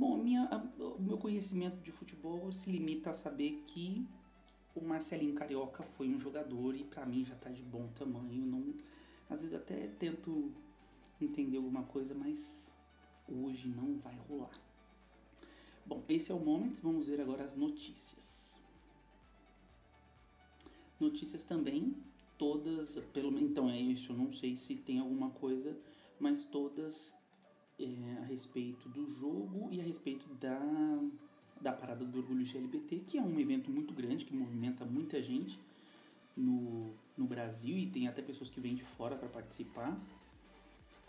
Bom, 0.00 0.16
minha, 0.16 0.44
a, 0.44 0.56
o 0.82 0.98
meu 0.98 1.18
conhecimento 1.18 1.76
de 1.82 1.92
futebol 1.92 2.50
se 2.50 2.70
limita 2.70 3.10
a 3.10 3.12
saber 3.12 3.62
que 3.66 4.08
o 4.74 4.80
Marcelinho 4.80 5.34
Carioca 5.34 5.82
foi 5.82 6.08
um 6.08 6.18
jogador 6.18 6.74
e 6.74 6.84
para 6.84 7.04
mim 7.04 7.22
já 7.22 7.34
tá 7.34 7.50
de 7.50 7.62
bom 7.62 7.86
tamanho. 7.88 8.46
Não, 8.46 8.72
às 9.28 9.42
vezes 9.42 9.54
até 9.54 9.88
tento 9.88 10.54
entender 11.20 11.58
alguma 11.58 11.82
coisa, 11.82 12.14
mas 12.14 12.72
hoje 13.28 13.68
não 13.68 13.98
vai 13.98 14.16
rolar. 14.26 14.58
Bom, 15.84 16.02
esse 16.08 16.32
é 16.32 16.34
o 16.34 16.40
momento, 16.40 16.80
vamos 16.80 17.06
ver 17.06 17.20
agora 17.20 17.44
as 17.44 17.54
notícias. 17.54 18.56
Notícias 20.98 21.44
também, 21.44 21.94
todas, 22.38 22.96
pelo 23.12 23.38
então 23.38 23.68
é 23.68 23.78
isso, 23.78 24.12
eu 24.12 24.16
não 24.16 24.30
sei 24.30 24.56
se 24.56 24.76
tem 24.76 24.98
alguma 24.98 25.28
coisa, 25.28 25.78
mas 26.18 26.42
todas 26.42 27.19
é, 27.84 28.18
a 28.20 28.24
respeito 28.24 28.88
do 28.88 29.08
jogo 29.08 29.68
e 29.70 29.80
a 29.80 29.84
respeito 29.84 30.26
da, 30.34 30.58
da 31.60 31.72
parada 31.72 32.04
do 32.04 32.18
orgulho 32.18 32.40
LGBT, 32.40 33.02
que 33.06 33.18
é 33.18 33.22
um 33.22 33.38
evento 33.38 33.70
muito 33.70 33.94
grande, 33.94 34.24
que 34.24 34.34
movimenta 34.34 34.84
muita 34.84 35.22
gente 35.22 35.58
no, 36.36 36.92
no 37.16 37.26
Brasil 37.26 37.76
e 37.76 37.86
tem 37.86 38.08
até 38.08 38.22
pessoas 38.22 38.50
que 38.50 38.60
vêm 38.60 38.74
de 38.74 38.84
fora 38.84 39.16
para 39.16 39.28
participar. 39.28 39.98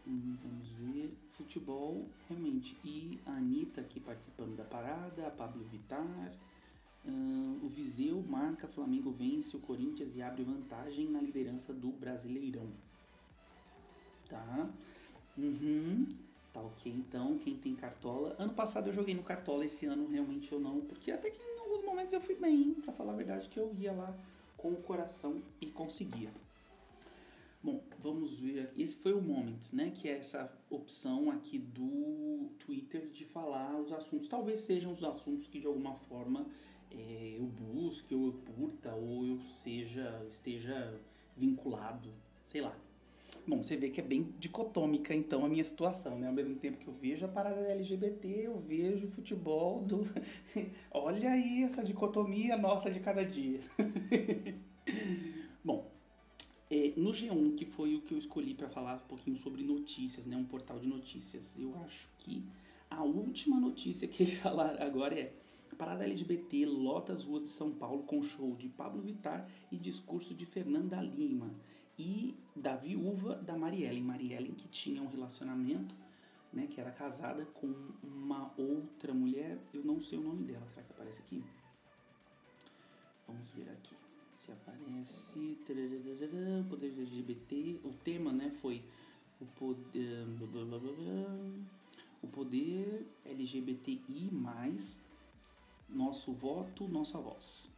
Hum, 0.08 0.36
vamos 0.42 0.70
ver. 0.74 1.14
Futebol, 1.34 2.08
realmente. 2.28 2.78
E 2.84 3.20
a 3.26 3.32
Anitta 3.32 3.82
aqui 3.82 4.00
participando 4.00 4.56
da 4.56 4.64
parada, 4.64 5.28
a 5.28 5.32
Pablo 5.32 5.64
Vittar. 5.66 6.34
Uh, 7.04 7.66
o 7.66 7.70
Viseu 7.70 8.22
marca, 8.22 8.68
Flamengo 8.68 9.12
vence 9.12 9.56
o 9.58 9.60
Corinthians 9.60 10.16
e 10.16 10.22
abre 10.22 10.44
vantagem 10.44 11.10
na 11.10 11.20
liderança 11.20 11.74
do 11.74 11.90
Brasileirão. 11.90 12.70
Tá? 14.30 14.70
Uhum. 15.38 16.08
Tá 16.54 16.62
ok, 16.62 16.92
então, 16.92 17.38
quem 17.38 17.56
tem 17.56 17.76
cartola. 17.76 18.36
Ano 18.38 18.54
passado 18.54 18.88
eu 18.90 18.94
joguei 18.94 19.16
no 19.16 19.24
cartola, 19.24 19.66
esse 19.66 19.86
ano 19.86 20.08
realmente 20.08 20.52
eu 20.52 20.60
não, 20.60 20.82
porque 20.82 21.12
até 21.12 21.30
que 21.30 21.42
em 21.42 21.60
alguns 21.60 21.84
momentos 21.84 22.14
eu 22.14 22.20
fui 22.20 22.36
bem, 22.36 22.74
pra 22.74 22.92
falar 22.92 23.14
a 23.14 23.16
verdade, 23.16 23.48
que 23.48 23.58
eu 23.58 23.74
ia 23.80 23.94
lá 23.94 24.14
com 24.58 24.70
o 24.70 24.82
coração 24.82 25.42
e 25.62 25.68
conseguia. 25.68 26.30
Bom, 27.64 27.80
vamos 28.00 28.40
ver. 28.40 28.74
Esse 28.76 28.96
foi 28.96 29.14
o 29.14 29.22
Moments, 29.22 29.72
né? 29.72 29.92
Que 29.92 30.10
é 30.10 30.18
essa 30.18 30.52
opção 30.70 31.30
aqui 31.30 31.60
do 31.60 32.50
Twitter 32.58 33.08
de 33.10 33.24
falar 33.24 33.80
os 33.80 33.94
assuntos. 33.94 34.28
Talvez 34.28 34.62
sejam 34.62 34.92
os 34.92 35.04
assuntos 35.04 35.48
que 35.48 35.60
de 35.60 35.68
alguma 35.68 35.94
forma 35.94 36.48
é, 36.90 37.36
eu 37.38 37.46
busque, 37.46 38.16
ou 38.16 38.28
eu 38.28 38.34
curta, 38.56 38.94
ou 38.96 39.26
eu 39.26 39.40
seja, 39.40 40.26
esteja 40.30 41.00
vinculado, 41.38 42.10
sei 42.48 42.62
lá. 42.62 42.76
Bom, 43.48 43.64
você 43.64 43.76
vê 43.76 43.90
que 43.90 44.00
é 44.00 44.04
bem 44.04 44.34
dicotômica 44.40 45.16
então 45.16 45.44
a 45.44 45.50
minha 45.50 45.64
situação, 45.64 46.18
né? 46.18 46.28
Ao 46.28 46.34
mesmo 46.34 46.56
tempo 46.56 46.78
que 46.78 46.88
eu 46.88 46.94
vejo 46.94 47.26
a 47.26 47.28
parada 47.28 47.60
LGBT, 47.72 48.28
eu 48.28 48.60
vejo 48.60 49.08
o 49.08 49.12
futebol 49.12 49.82
do. 49.82 50.06
Olha 50.92 51.32
aí 51.32 51.64
essa 51.64 51.84
dicotomia 51.84 52.56
nossa 52.56 52.92
de 52.92 53.00
cada 53.00 53.26
dia. 53.26 53.60
Bom, 55.64 55.92
é, 56.70 56.94
no 56.96 57.12
G1, 57.12 57.56
que 57.56 57.66
foi 57.66 57.96
o 57.96 58.02
que 58.02 58.14
eu 58.14 58.18
escolhi 58.18 58.54
para 58.54 58.70
falar 58.70 58.96
um 58.96 59.08
pouquinho 59.08 59.38
sobre 59.38 59.64
notícias, 59.64 60.26
né, 60.26 60.38
um 60.38 60.46
portal 60.46 60.80
de 60.80 60.88
notícias, 60.88 61.56
eu 61.58 61.76
acho 61.86 62.08
que 62.20 62.44
a 62.90 63.04
última 63.04 63.60
notícia 63.60 64.08
que 64.08 64.24
eles 64.24 64.38
falaram 64.40 64.82
agora 64.86 65.20
é 65.20 65.34
Parada 65.82 66.04
LGBT 66.04 66.64
lota 66.68 67.12
as 67.12 67.24
ruas 67.24 67.42
de 67.42 67.50
São 67.50 67.72
Paulo 67.72 68.04
com 68.04 68.22
show 68.22 68.56
de 68.56 68.70
Pablo 68.70 69.02
Vittar 69.02 69.50
e 69.72 69.78
discurso 69.78 70.32
de 70.32 70.46
Fernanda 70.46 71.02
Lima 71.02 71.56
e 72.02 72.36
da 72.56 72.76
viúva 72.76 73.36
da 73.36 73.56
Mariellen. 73.56 74.04
Mariellen 74.04 74.54
que 74.54 74.68
tinha 74.68 75.02
um 75.02 75.08
relacionamento 75.08 75.94
né, 76.52 76.68
que 76.68 76.82
era 76.82 76.92
casada 76.92 77.46
com 77.46 77.74
uma 78.04 78.52
outra 78.58 79.14
mulher, 79.14 79.58
eu 79.74 79.84
não 79.84 80.02
sei 80.02 80.18
o 80.18 80.22
nome 80.22 80.44
dela, 80.44 80.68
será 80.74 80.86
que 80.86 80.92
aparece 80.92 81.20
aqui? 81.22 81.44
Vamos 83.28 83.50
ver 83.52 83.70
aqui 83.70 83.96
se 84.46 84.52
aparece. 84.52 85.32
O 86.62 86.70
poder 86.70 86.88
LGBT, 86.88 87.80
o 87.84 87.94
tema, 88.04 88.34
né, 88.34 88.50
foi 88.62 88.84
o 89.40 89.46
poder, 89.46 90.28
o 92.22 92.28
poder 92.28 93.08
LGBTI+, 93.26 94.30
nosso 95.90 96.34
voto, 96.34 96.88
nossa 96.88 97.20
voz. 97.20 97.71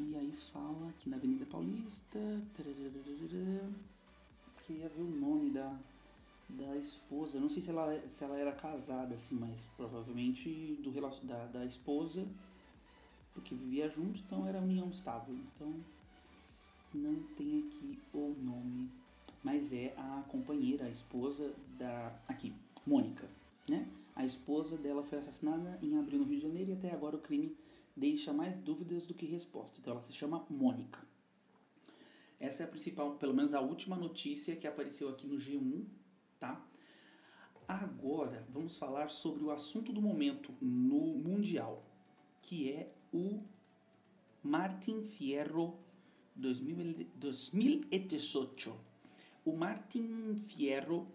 E 0.00 0.14
aí 0.14 0.32
fala 0.52 0.90
aqui 0.90 1.10
na 1.10 1.16
Avenida 1.16 1.44
Paulista, 1.46 2.20
queria 4.64 4.88
ver 4.88 5.02
o 5.02 5.10
nome 5.10 5.50
da, 5.50 5.76
da 6.50 6.76
esposa. 6.76 7.40
Não 7.40 7.48
sei 7.48 7.60
se 7.60 7.70
ela, 7.70 8.00
se 8.08 8.22
ela 8.22 8.38
era 8.38 8.52
casada, 8.52 9.16
assim, 9.16 9.34
mas 9.34 9.68
provavelmente 9.76 10.78
do 10.84 10.92
da, 11.26 11.46
da 11.46 11.64
esposa, 11.64 12.24
porque 13.34 13.56
vivia 13.56 13.90
junto, 13.90 14.20
então 14.20 14.46
era 14.46 14.60
união 14.60 14.88
estável. 14.88 15.34
Então 15.34 15.74
não 16.94 17.16
tem 17.36 17.66
aqui 17.66 17.98
o 18.14 18.36
nome, 18.40 18.88
mas 19.42 19.72
é 19.72 19.92
a 19.96 20.22
companheira, 20.28 20.84
a 20.84 20.90
esposa 20.90 21.52
da. 21.76 22.16
Aqui, 22.28 22.54
Mônica, 22.86 23.28
né? 23.68 23.88
A 24.14 24.24
esposa 24.24 24.76
dela 24.76 25.02
foi 25.02 25.18
assassinada 25.18 25.76
em 25.82 25.98
abril 25.98 26.20
no 26.20 26.24
Rio 26.24 26.36
de 26.38 26.46
Janeiro 26.46 26.70
e 26.70 26.74
até 26.74 26.92
agora 26.92 27.16
o 27.16 27.20
crime 27.20 27.56
deixa 27.98 28.32
mais 28.32 28.58
dúvidas 28.58 29.06
do 29.06 29.14
que 29.14 29.26
resposta. 29.26 29.80
Então 29.80 29.92
ela 29.92 30.02
se 30.02 30.12
chama 30.12 30.46
Mônica. 30.48 31.06
Essa 32.40 32.62
é 32.62 32.66
a 32.66 32.68
principal, 32.68 33.16
pelo 33.16 33.34
menos 33.34 33.52
a 33.52 33.60
última 33.60 33.96
notícia 33.96 34.54
que 34.54 34.66
apareceu 34.66 35.08
aqui 35.08 35.26
no 35.26 35.36
G1, 35.36 35.84
tá? 36.38 36.64
Agora 37.66 38.46
vamos 38.48 38.76
falar 38.76 39.10
sobre 39.10 39.42
o 39.42 39.50
assunto 39.50 39.92
do 39.92 40.00
momento 40.00 40.54
no 40.60 41.18
Mundial, 41.18 41.84
que 42.40 42.70
é 42.70 42.92
o 43.12 43.42
Martin 44.42 45.02
Fierro 45.02 45.76
2018. 46.36 48.74
O 49.44 49.52
Martin 49.52 50.36
Fierro 50.36 51.08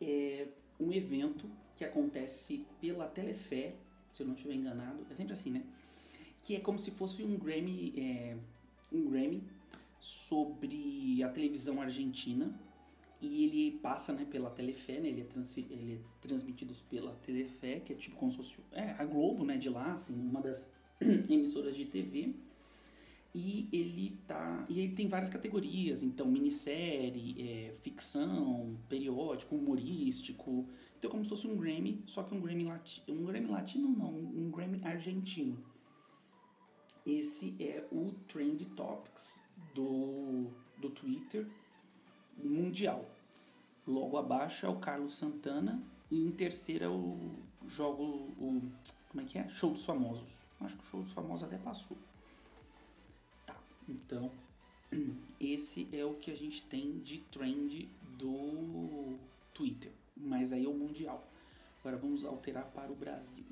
é 0.00 0.48
um 0.78 0.92
evento 0.92 1.50
que 1.74 1.84
acontece 1.84 2.64
pela 2.80 3.08
Telefé, 3.08 3.74
se 4.12 4.22
eu 4.22 4.26
não 4.26 4.34
estiver 4.34 4.54
enganado, 4.54 5.06
é 5.10 5.14
sempre 5.14 5.32
assim, 5.32 5.50
né? 5.50 5.64
Que 6.46 6.56
é 6.56 6.60
como 6.60 6.78
se 6.78 6.92
fosse 6.92 7.24
um 7.24 7.36
Grammy, 7.36 7.92
é, 7.96 8.36
um 8.92 9.08
Grammy 9.08 9.42
sobre 9.98 11.20
a 11.24 11.28
televisão 11.28 11.80
argentina 11.80 12.56
e 13.20 13.44
ele 13.44 13.78
passa 13.78 14.12
né, 14.12 14.26
pela 14.30 14.50
Telefé, 14.50 15.00
né, 15.00 15.08
ele, 15.08 15.22
é 15.22 15.60
ele 15.70 15.94
é 15.94 15.98
transmitido 16.20 16.74
pela 16.88 17.12
Telefé, 17.24 17.80
que 17.80 17.92
é 17.92 17.96
tipo 17.96 18.14
como 18.16 18.30
se 18.30 18.36
fosse 18.36 18.58
é, 18.72 18.94
a 18.98 19.04
Globo 19.04 19.44
né, 19.44 19.56
de 19.56 19.68
lá, 19.70 19.94
assim, 19.94 20.14
uma 20.14 20.40
das 20.40 20.68
emissoras 21.00 21.74
de 21.74 21.86
TV. 21.86 22.34
E 23.34 23.68
ele 23.70 24.16
tá. 24.26 24.64
E 24.66 24.80
ele 24.80 24.94
tem 24.94 25.08
várias 25.08 25.28
categorias, 25.28 26.02
então 26.02 26.26
minissérie, 26.26 27.36
é, 27.38 27.74
ficção, 27.82 28.78
periódico, 28.88 29.56
humorístico. 29.56 30.66
Então 30.98 31.10
como 31.10 31.22
se 31.22 31.28
fosse 31.28 31.46
um 31.46 31.54
Grammy, 31.54 32.02
só 32.06 32.22
que 32.22 32.34
um 32.34 32.40
Grammy 32.40 32.64
latino. 32.64 33.20
Um 33.20 33.24
Grammy 33.26 33.46
latino 33.48 33.88
não, 33.88 34.14
um 34.14 34.50
Grammy 34.50 34.80
argentino. 34.82 35.58
Esse 37.06 37.54
é 37.60 37.86
o 37.92 38.12
Trend 38.26 38.64
Topics 38.74 39.40
do, 39.74 40.50
do 40.78 40.90
Twitter 40.90 41.46
mundial. 42.36 43.08
Logo 43.86 44.16
abaixo 44.16 44.66
é 44.66 44.68
o 44.68 44.80
Carlos 44.80 45.14
Santana 45.14 45.80
e 46.10 46.20
em 46.20 46.32
terceiro 46.32 46.84
é 46.84 46.88
o 46.88 47.16
jogo 47.68 48.02
o 48.38 48.60
como 49.16 49.26
é 49.26 49.30
que 49.30 49.38
é? 49.38 49.48
Show 49.48 49.70
dos 49.70 49.84
Famosos. 49.84 50.44
Acho 50.60 50.76
que 50.76 50.82
o 50.82 50.86
Show 50.88 51.02
dos 51.02 51.12
Famosos 51.12 51.44
até 51.44 51.56
passou. 51.56 51.96
Então, 53.88 54.30
esse 55.40 55.88
é 55.90 56.04
o 56.04 56.14
que 56.14 56.30
a 56.30 56.36
gente 56.36 56.62
tem 56.64 56.98
de 56.98 57.20
trend 57.30 57.88
do 58.18 59.16
Twitter. 59.54 59.90
Mas 60.14 60.52
aí 60.52 60.66
é 60.66 60.68
o 60.68 60.74
mundial. 60.74 61.26
Agora 61.80 61.96
vamos 61.96 62.26
alterar 62.26 62.66
para 62.72 62.92
o 62.92 62.94
Brasil. 62.94 63.46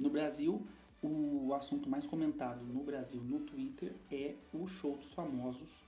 No 0.00 0.10
Brasil, 0.10 0.66
o 1.02 1.52
assunto 1.54 1.88
mais 1.88 2.06
comentado 2.06 2.64
no 2.64 2.82
Brasil 2.82 3.22
no 3.22 3.40
Twitter 3.40 3.94
é 4.10 4.34
o 4.52 4.66
show 4.66 4.96
dos 4.96 5.12
famosos 5.12 5.84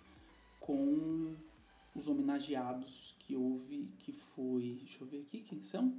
com 0.61 1.35
os 1.95 2.09
homenageados 2.09 3.17
que 3.19 3.35
houve, 3.35 3.89
que 3.99 4.13
foi. 4.13 4.79
Deixa 4.79 5.03
eu 5.03 5.07
ver 5.07 5.23
aqui 5.23 5.41
quem 5.41 5.63
são. 5.63 5.97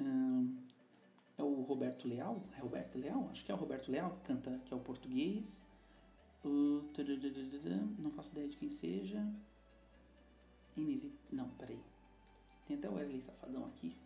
Hum, 0.00 0.56
é 1.36 1.42
o 1.42 1.62
Roberto 1.62 2.08
Leal, 2.08 2.42
é 2.56 2.60
Roberto 2.60 2.98
Leal? 2.98 3.28
Acho 3.30 3.44
que 3.44 3.52
é 3.52 3.54
o 3.54 3.58
Roberto 3.58 3.90
Leal 3.90 4.10
que 4.10 4.22
canta, 4.22 4.60
que 4.64 4.72
é 4.72 4.76
o 4.76 4.80
português. 4.80 5.60
O... 6.44 6.82
Não 7.98 8.10
faço 8.10 8.32
ideia 8.32 8.48
de 8.48 8.56
quem 8.56 8.70
seja. 8.70 9.24
Inês. 10.76 11.06
Não, 11.30 11.48
peraí. 11.50 11.78
Tem 12.66 12.76
até 12.76 12.88
o 12.88 12.94
Wesley 12.94 13.20
Safadão 13.20 13.66
aqui. 13.66 13.96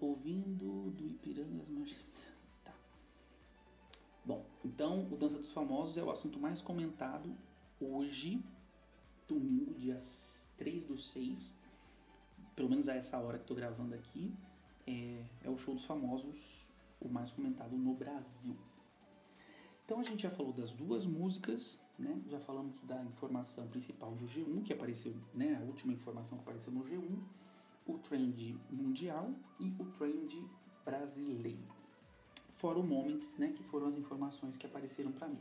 Ouvindo 0.00 0.90
do 0.90 1.06
Ipiranga 1.06 1.64
as. 1.82 1.96
Tá. 2.64 2.74
Bom, 4.24 4.44
então 4.64 5.06
o 5.10 5.16
Dança 5.16 5.38
dos 5.38 5.52
Famosos 5.52 5.96
é 5.96 6.02
o 6.02 6.10
assunto 6.10 6.38
mais 6.38 6.60
comentado 6.60 7.34
hoje, 7.80 8.42
domingo, 9.26 9.74
dia 9.74 9.98
3 10.56 10.84
do 10.84 10.98
6. 10.98 11.54
Pelo 12.54 12.68
menos 12.68 12.88
a 12.88 12.94
essa 12.94 13.18
hora 13.18 13.38
que 13.38 13.44
estou 13.44 13.56
gravando 13.56 13.94
aqui 13.94 14.34
é, 14.86 15.24
é 15.44 15.48
o 15.48 15.56
show 15.56 15.74
dos 15.74 15.84
famosos, 15.84 16.70
o 17.00 17.08
mais 17.08 17.32
comentado 17.32 17.76
no 17.76 17.94
Brasil. 17.94 18.56
Então 19.84 19.98
a 20.00 20.02
gente 20.02 20.22
já 20.22 20.30
falou 20.30 20.52
das 20.52 20.72
duas 20.72 21.04
músicas, 21.04 21.78
né? 21.98 22.22
Já 22.28 22.38
falamos 22.40 22.82
da 22.82 23.02
informação 23.04 23.66
principal 23.68 24.14
do 24.14 24.24
G1, 24.24 24.62
que 24.62 24.72
apareceu, 24.72 25.14
né? 25.34 25.58
A 25.60 25.64
última 25.64 25.92
informação 25.92 26.38
que 26.38 26.42
apareceu 26.42 26.72
no 26.72 26.82
G1, 26.82 27.18
o 27.90 27.98
trend 27.98 28.56
mundial 28.70 29.30
e 29.58 29.68
o 29.78 29.84
trend 29.96 30.44
brasileiro. 30.84 31.80
Fora 32.56 32.78
o 32.78 32.82
Moments, 32.82 33.36
né? 33.38 33.52
Que 33.56 33.62
foram 33.64 33.88
as 33.88 33.96
informações 33.96 34.56
que 34.56 34.66
apareceram 34.66 35.12
para 35.12 35.28
mim. 35.28 35.40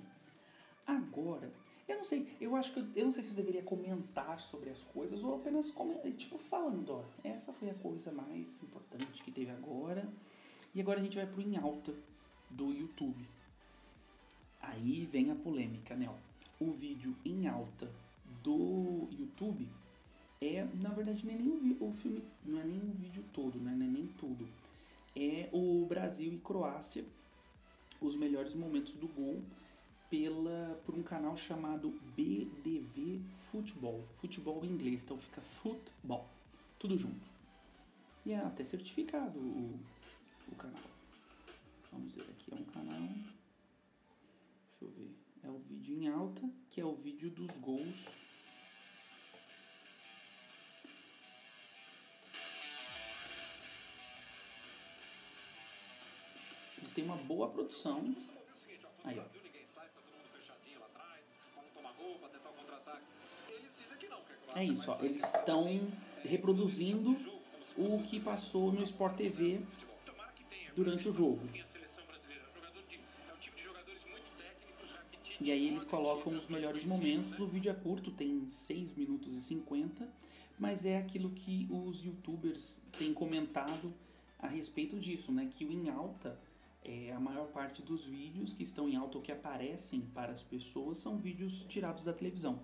Agora, 0.86 1.52
eu 1.88 1.98
não 1.98 2.04
sei, 2.04 2.28
eu 2.40 2.56
acho 2.56 2.74
que 2.74 2.80
eu, 2.80 2.88
eu, 2.96 3.06
não 3.06 3.12
sei 3.12 3.24
se 3.24 3.32
eu 3.32 3.36
deveria 3.36 3.64
comentar 3.64 4.40
sobre 4.40 4.70
as 4.70 4.84
coisas 4.84 5.24
ou 5.24 5.36
apenas 5.36 5.74
tipo 6.18 6.38
falando, 6.38 6.94
ó, 6.94 7.04
essa 7.24 7.52
foi 7.52 7.70
a 7.70 7.74
coisa 7.74 8.12
mais 8.12 8.62
importante 8.64 9.24
que 9.24 9.32
teve 9.32 9.52
agora. 9.52 10.08
E 10.74 10.82
agora 10.82 11.00
a 11.00 11.04
gente 11.04 11.18
vai 11.18 11.26
pro 11.26 11.42
em 11.42 11.58
alta 11.58 11.94
do 12.50 12.72
YouTube. 12.72 13.28
Aí 14.62 15.06
vem 15.06 15.32
a 15.32 15.36
polêmica, 15.36 15.96
né? 15.96 16.10
Ó. 16.10 16.64
O 16.64 16.72
vídeo 16.72 17.16
em 17.26 17.48
alta 17.48 17.90
do 18.44 19.08
YouTube 19.12 19.68
é, 20.42 20.64
na 20.76 20.90
verdade, 20.90 21.26
nem, 21.26 21.38
nem 21.38 21.78
o, 21.80 21.90
o 21.90 21.94
filme, 21.94 22.24
não 22.46 22.60
é 22.60 22.64
nem 22.64 22.80
o 22.80 22.94
vídeo 22.94 23.24
todo, 23.34 23.60
né? 23.60 23.72
É 23.74 23.76
nem 23.76 24.08
tudo. 24.18 24.48
É 25.16 25.50
o 25.52 25.86
Brasil 25.86 26.34
e 26.34 26.38
Croácia, 26.38 27.04
os 28.00 28.16
melhores 28.16 28.54
momentos 28.54 28.94
do 28.94 29.08
gol 29.08 29.42
pela 30.10 30.80
por 30.86 30.96
um 30.96 31.04
canal 31.04 31.38
chamado 31.38 31.90
BDV 32.16 33.22
Futebol, 33.52 34.04
futebol 34.16 34.64
em 34.64 34.70
inglês, 34.70 35.04
então 35.04 35.18
fica 35.18 35.42
futebol, 35.42 36.28
tudo 36.80 36.98
junto. 36.98 37.28
E 38.26 38.32
é 38.32 38.38
até 38.38 38.64
certificado 38.64 39.38
o, 39.40 39.80
o 40.52 40.56
canal. 40.56 40.82
Vamos 41.92 42.14
ver 42.14 42.24
aqui, 42.24 42.52
é 42.52 42.56
um 42.56 42.64
canal. 42.66 43.02
Deixa 43.02 44.84
eu 44.84 44.90
ver. 44.92 45.12
É 45.44 45.50
o 45.50 45.60
vídeo 45.60 45.98
em 46.02 46.08
alta, 46.08 46.50
que 46.70 46.80
é 46.80 46.86
o 46.86 46.96
vídeo 46.96 47.30
dos 47.30 47.58
gols. 47.58 48.08
Têm 57.00 57.06
uma 57.06 57.16
boa 57.16 57.48
produção. 57.48 58.14
Aí, 59.06 59.18
ó. 59.18 59.24
É 64.54 64.66
isso, 64.66 64.92
ó. 64.92 64.98
eles 65.02 65.24
estão 65.24 65.88
reproduzindo 66.26 67.16
o 67.78 68.04
que 68.04 68.20
passou 68.20 68.74
no 68.74 68.84
Sport 68.84 69.16
TV 69.16 69.62
durante 70.76 71.08
o 71.08 71.14
jogo. 71.14 71.40
E 75.40 75.54
aí 75.54 75.70
eles 75.70 75.86
colocam 75.86 76.36
os 76.36 76.48
melhores 76.48 76.84
momentos. 76.84 77.40
O 77.40 77.48
vídeo 77.48 77.72
é 77.72 77.76
curto, 77.76 78.12
tem 78.12 78.46
6 78.50 78.92
minutos 78.98 79.34
e 79.34 79.40
50, 79.40 80.06
mas 80.60 80.86
é 80.86 80.98
aquilo 80.98 81.30
que 81.30 81.66
os 81.72 82.04
youtubers 82.04 82.82
têm 82.98 83.14
comentado 83.14 83.94
a 84.38 84.48
respeito 84.48 85.00
disso, 85.00 85.32
né? 85.32 85.50
Que 85.50 85.64
o 85.64 85.72
em 85.72 85.90
alta, 85.90 86.38
é, 86.90 87.14
a 87.14 87.20
maior 87.20 87.48
parte 87.50 87.84
dos 87.84 88.04
vídeos 88.04 88.52
que 88.52 88.64
estão 88.64 88.90
em 88.90 88.96
alta 88.96 89.18
ou 89.20 89.24
que 89.24 89.32
aparecem 89.32 90.02
para 90.02 90.32
as 90.32 90.42
pessoas 90.42 90.98
são 90.98 91.18
vídeos 91.18 91.64
tirados 91.66 92.04
da 92.04 92.12
televisão. 92.12 92.64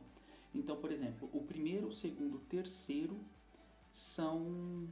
Então, 0.51 0.77
por 0.77 0.91
exemplo, 0.91 1.29
o 1.32 1.44
primeiro, 1.44 1.88
o 1.88 1.91
segundo, 1.91 2.38
o 2.38 2.39
terceiro 2.39 3.20
são 3.89 4.88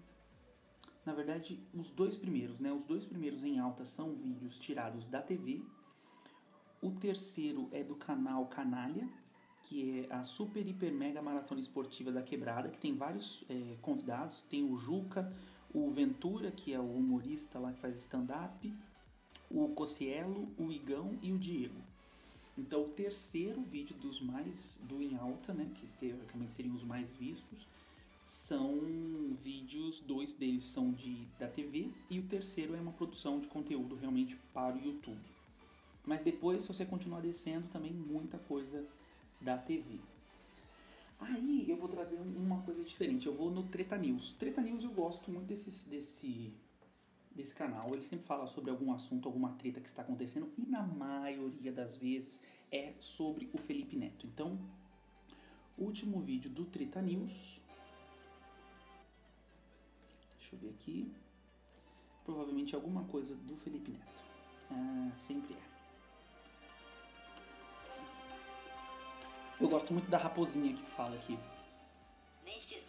na 1.05 1.13
verdade, 1.13 1.59
os 1.73 1.89
dois 1.89 2.15
primeiros, 2.15 2.61
né? 2.61 2.71
Os 2.71 2.85
dois 2.85 3.05
primeiros 3.05 3.43
em 3.43 3.59
alta 3.59 3.83
são 3.83 4.13
vídeos 4.15 4.57
tirados 4.57 5.05
da 5.05 5.21
TV. 5.21 5.61
O 6.81 6.91
terceiro 6.91 7.67
é 7.73 7.83
do 7.83 7.95
canal 7.95 8.45
Canalha, 8.45 9.09
que 9.63 10.05
é 10.09 10.13
a 10.13 10.23
super, 10.23 10.65
hiper, 10.65 10.93
mega 10.93 11.21
maratona 11.21 11.59
esportiva 11.59 12.09
da 12.09 12.21
Quebrada, 12.21 12.69
que 12.69 12.77
tem 12.77 12.95
vários 12.95 13.43
é, 13.49 13.77
convidados. 13.81 14.43
Tem 14.43 14.63
o 14.63 14.77
Juca, 14.77 15.35
o 15.73 15.91
Ventura, 15.91 16.51
que 16.51 16.73
é 16.73 16.79
o 16.79 16.89
humorista 16.89 17.59
lá 17.59 17.73
que 17.73 17.81
faz 17.81 17.97
stand-up, 17.97 18.73
o 19.53 19.69
Cocielo, 19.69 20.49
o 20.57 20.71
Igão 20.71 21.17
e 21.21 21.31
o 21.31 21.37
Diego. 21.37 21.79
Então, 22.57 22.83
o 22.83 22.89
terceiro 22.89 23.61
vídeo 23.61 23.95
dos 23.95 24.19
mais 24.19 24.79
do 24.83 25.01
em 25.01 25.15
alta, 25.15 25.53
né, 25.53 25.69
que 25.75 25.87
teoricamente 25.93 26.53
seriam 26.53 26.75
os 26.75 26.83
mais 26.83 27.11
vistos, 27.13 27.65
são 28.23 28.79
vídeos, 29.43 29.99
dois 29.99 30.33
deles 30.33 30.63
são 30.63 30.91
de 30.91 31.25
da 31.37 31.47
TV 31.47 31.89
e 32.09 32.19
o 32.19 32.23
terceiro 32.23 32.75
é 32.75 32.79
uma 32.79 32.93
produção 32.93 33.39
de 33.39 33.47
conteúdo 33.47 33.95
realmente 33.95 34.37
para 34.53 34.75
o 34.75 34.79
YouTube. 34.79 35.19
Mas 36.05 36.21
depois, 36.21 36.63
se 36.63 36.67
você 36.67 36.85
continuar 36.85 37.21
descendo, 37.21 37.67
também 37.67 37.91
muita 37.91 38.37
coisa 38.37 38.85
da 39.41 39.57
TV. 39.57 39.99
Aí 41.19 41.65
eu 41.69 41.77
vou 41.77 41.87
trazer 41.87 42.17
uma 42.17 42.61
coisa 42.61 42.83
diferente. 42.83 43.27
Eu 43.27 43.33
vou 43.33 43.49
no 43.49 43.63
Treta 43.63 43.97
News. 43.97 44.33
Treta 44.37 44.61
News 44.61 44.83
eu 44.83 44.91
gosto 44.91 45.31
muito 45.31 45.47
desse, 45.47 45.89
desse, 45.89 46.51
desse 47.35 47.53
canal. 47.53 47.93
Ele 47.93 48.03
sempre 48.03 48.25
fala 48.25 48.47
sobre 48.47 48.71
algum 48.71 48.91
assunto, 48.91 49.27
alguma 49.27 49.53
treta 49.53 49.81
que 49.81 49.87
está 49.87 50.01
acontecendo. 50.01 50.51
E 50.57 50.65
na 50.65 50.83
maioria 50.83 51.71
das 51.71 51.95
vezes 51.97 52.39
é 52.71 52.93
sobre 52.99 53.49
o 53.53 53.57
Felipe 53.57 53.95
Neto. 53.95 54.25
Então, 54.27 54.59
último 55.77 56.21
vídeo 56.21 56.49
do 56.49 56.65
Treta 56.65 57.01
News 57.01 57.63
Deixa 60.53 60.55
eu 60.55 60.59
ver 60.59 60.69
aqui. 60.69 61.11
Provavelmente 62.23 62.75
alguma 62.75 63.03
coisa 63.05 63.35
do 63.35 63.55
Felipe 63.57 63.91
Neto. 63.91 64.23
Ah, 64.71 65.11
sempre 65.17 65.55
é. 65.55 65.73
Eu 69.59 69.69
gosto 69.69 69.93
muito 69.93 70.09
da 70.09 70.17
raposinha 70.17 70.73
que 70.73 70.83
fala 70.83 71.15
aqui. 71.15 71.37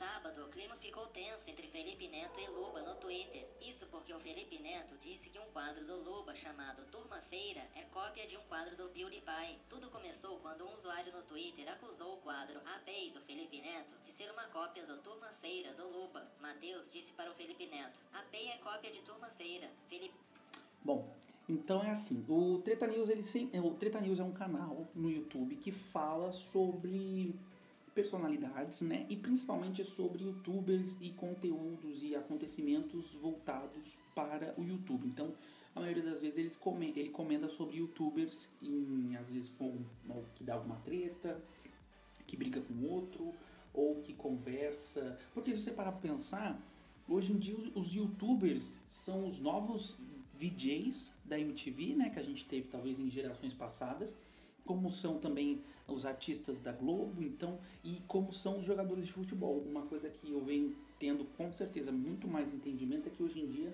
Sábado, 0.05 0.45
o 0.45 0.49
clima 0.51 0.77
ficou 0.77 1.07
tenso 1.07 1.49
entre 1.49 1.67
Felipe 1.69 2.07
Neto 2.09 2.39
e 2.39 2.47
Luba 2.49 2.83
no 2.83 2.95
Twitter. 2.97 3.49
Isso 3.59 3.87
porque 3.87 4.13
o 4.13 4.21
Felipe 4.21 4.59
Neto 4.59 4.95
disse 5.01 5.31
que 5.31 5.39
um 5.39 5.51
quadro 5.51 5.83
do 5.87 5.97
Luba 5.97 6.35
chamado 6.35 6.85
Turma 6.91 7.23
Feira 7.23 7.63
é 7.75 7.85
cópia 7.85 8.27
de 8.27 8.37
um 8.37 8.43
quadro 8.43 8.77
do 8.77 8.91
PewDiePie. 8.91 9.59
Tudo 9.67 9.89
começou 9.89 10.39
quando 10.41 10.67
um 10.67 10.75
usuário 10.75 11.11
no 11.11 11.23
Twitter 11.23 11.67
acusou 11.73 12.17
o 12.17 12.17
quadro 12.19 12.61
APEI 12.77 13.13
do 13.13 13.21
Felipe 13.23 13.63
Neto 13.63 13.97
de 14.05 14.13
ser 14.13 14.31
uma 14.31 14.45
cópia 14.49 14.85
do 14.85 14.99
Turma 14.99 15.29
Feira 15.41 15.73
do 15.73 15.89
Luba. 15.89 16.31
Matheus 16.39 16.93
disse 16.93 17.11
para 17.15 17.31
o 17.31 17.35
Felipe 17.35 17.67
Neto: 17.67 17.99
APEI 18.13 18.49
é 18.49 18.59
cópia 18.59 18.91
de 18.93 19.01
Turma 19.01 19.31
Feira. 19.31 19.71
Felipe. 19.89 20.15
Bom, 20.85 21.11
então 21.49 21.83
é 21.83 21.91
assim, 21.91 22.23
o 22.29 22.59
Treta 22.59 22.87
News, 22.87 23.09
ele 23.09 23.23
sempre, 23.23 23.59
o 23.59 23.71
Treta 23.71 24.03
News 24.03 24.21
é 24.21 24.25
um 24.25 24.33
canal 24.33 24.87
no 24.95 25.11
YouTube 25.11 25.57
que 25.57 25.73
fala 25.73 26.31
sobre 26.31 27.35
personalidades, 27.95 28.81
né? 28.83 29.07
E 29.09 29.17
principalmente 29.17 29.85
sobre 29.85 30.25
youtubers 30.25 30.97
e 31.01 31.11
conteúdos 31.11 32.03
e 32.03 32.15
acontecimentos 32.15 33.15
voltados 33.15 33.97
para 34.15 34.55
o 34.59 34.65
YouTube. 34.65 35.07
Então, 35.07 35.33
a 35.75 35.81
maioria 35.81 36.03
das 36.03 36.21
vezes 36.21 36.39
eles 36.39 36.57
come, 36.57 36.93
ele 36.97 37.11
comenta 37.11 37.49
sobre 37.49 37.79
youtubers, 37.79 38.49
em, 38.63 39.17
às 39.17 39.31
vezes 39.31 39.51
com 39.51 39.77
que 40.35 40.45
dá 40.45 40.55
alguma 40.55 40.77
treta, 40.77 41.41
que 42.27 42.37
briga 42.37 42.61
com 42.61 42.87
outro, 42.87 43.33
ou 43.73 44.01
que 44.03 44.13
conversa. 44.13 45.19
Porque 45.33 45.53
se 45.55 45.63
você 45.63 45.71
parar 45.71 45.93
para 45.93 46.01
pensar, 46.01 46.61
hoje 47.09 47.33
em 47.33 47.39
dia 47.39 47.57
os 47.75 47.93
youtubers 47.93 48.77
são 48.89 49.27
os 49.27 49.41
novos 49.41 49.97
VJs 50.35 51.13
da 51.25 51.39
MTV, 51.39 51.95
né? 51.95 52.11
Que 52.11 52.19
a 52.19 52.23
gente 52.23 52.45
teve 52.45 52.69
talvez 52.69 52.99
em 52.99 53.11
gerações 53.11 53.55
passadas 53.55 54.17
como 54.65 54.91
são 54.91 55.19
também 55.19 55.61
os 55.87 56.07
artistas 56.07 56.61
da 56.61 56.73
Globo, 56.73 57.23
então, 57.23 57.59
e 57.83 58.01
como 58.09 58.33
são 58.33 58.59
os 58.59 58.65
jogadores 58.65 59.07
de 59.07 59.13
futebol. 59.13 59.59
Uma 59.61 59.83
coisa 59.83 60.09
que 60.09 60.31
eu 60.31 60.43
venho 60.43 60.75
tendo 60.99 61.25
com 61.37 61.53
certeza 61.53 61.93
muito 61.93 62.27
mais 62.27 62.53
entendimento 62.53 63.09
é 63.09 63.11
que 63.11 63.23
hoje 63.23 63.41
em 63.41 63.47
dia 63.47 63.73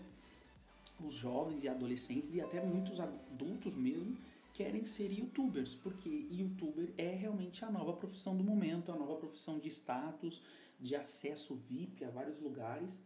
os 1.04 1.14
jovens 1.14 1.62
e 1.62 1.68
adolescentes 1.68 2.34
e 2.34 2.40
até 2.40 2.62
muitos 2.62 3.00
adultos 3.00 3.76
mesmo 3.76 4.16
querem 4.52 4.84
ser 4.84 5.10
youtubers, 5.10 5.74
porque 5.74 6.26
youtuber 6.30 6.90
é 6.98 7.14
realmente 7.14 7.64
a 7.64 7.70
nova 7.70 7.92
profissão 7.92 8.36
do 8.36 8.44
momento, 8.44 8.92
a 8.92 8.96
nova 8.96 9.14
profissão 9.14 9.58
de 9.58 9.68
status, 9.68 10.42
de 10.78 10.96
acesso 10.96 11.54
VIP 11.68 12.04
a 12.04 12.10
vários 12.10 12.40
lugares. 12.40 12.98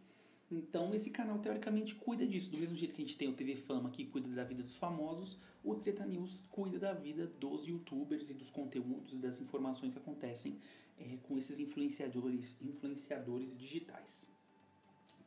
Então 0.55 0.95
esse 0.95 1.09
canal 1.09 1.37
teoricamente 1.39 1.93
cuida 1.95 2.25
disso, 2.25 2.49
do 2.49 2.57
mesmo 2.57 2.77
jeito 2.77 2.95
que 2.95 3.01
a 3.01 3.05
gente 3.05 3.17
tem 3.17 3.27
o 3.27 3.33
TV 3.33 3.57
Fama 3.57 3.89
que 3.89 4.05
cuida 4.05 4.29
da 4.29 4.43
vida 4.45 4.63
dos 4.63 4.77
famosos, 4.77 5.37
o 5.61 5.75
Treta 5.75 6.05
News 6.05 6.45
cuida 6.49 6.79
da 6.79 6.93
vida 6.93 7.27
dos 7.27 7.67
youtubers 7.67 8.29
e 8.29 8.33
dos 8.33 8.49
conteúdos 8.49 9.13
e 9.13 9.17
das 9.17 9.41
informações 9.41 9.91
que 9.91 9.99
acontecem 9.99 10.57
é, 10.97 11.17
com 11.23 11.37
esses 11.37 11.59
influenciadores, 11.59 12.55
influenciadores 12.61 13.57
digitais. 13.57 14.29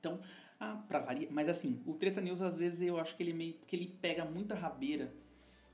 Então, 0.01 0.19
ah, 0.59 0.83
para 0.89 1.01
variar, 1.01 1.31
mas 1.31 1.47
assim, 1.47 1.83
o 1.85 1.93
Treta 1.93 2.23
News 2.23 2.41
às 2.41 2.57
vezes 2.57 2.81
eu 2.81 2.99
acho 2.99 3.15
que 3.15 3.23
ele 3.23 3.35
meio 3.35 3.55
que 3.67 3.77
ele 3.77 3.95
pega 4.01 4.25
muita 4.25 4.55
rabeira 4.55 5.13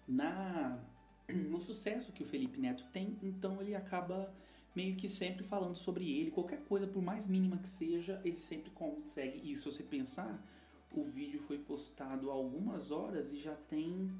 na 0.08 0.82
no 1.48 1.60
sucesso 1.60 2.12
que 2.12 2.24
o 2.24 2.26
Felipe 2.26 2.58
Neto 2.58 2.84
tem, 2.92 3.16
então 3.22 3.62
ele 3.62 3.74
acaba 3.74 4.34
meio 4.74 4.96
que 4.96 5.08
sempre 5.08 5.44
falando 5.44 5.76
sobre 5.76 6.10
ele, 6.10 6.30
qualquer 6.30 6.62
coisa 6.64 6.86
por 6.86 7.02
mais 7.02 7.26
mínima 7.26 7.58
que 7.58 7.68
seja, 7.68 8.20
ele 8.24 8.38
sempre 8.38 8.70
consegue. 8.70 9.50
E 9.50 9.54
se 9.54 9.64
você 9.64 9.82
pensar, 9.82 10.42
o 10.90 11.04
vídeo 11.04 11.40
foi 11.40 11.58
postado 11.58 12.30
há 12.30 12.34
algumas 12.34 12.90
horas 12.90 13.30
e 13.32 13.38
já 13.38 13.54
tem 13.54 14.10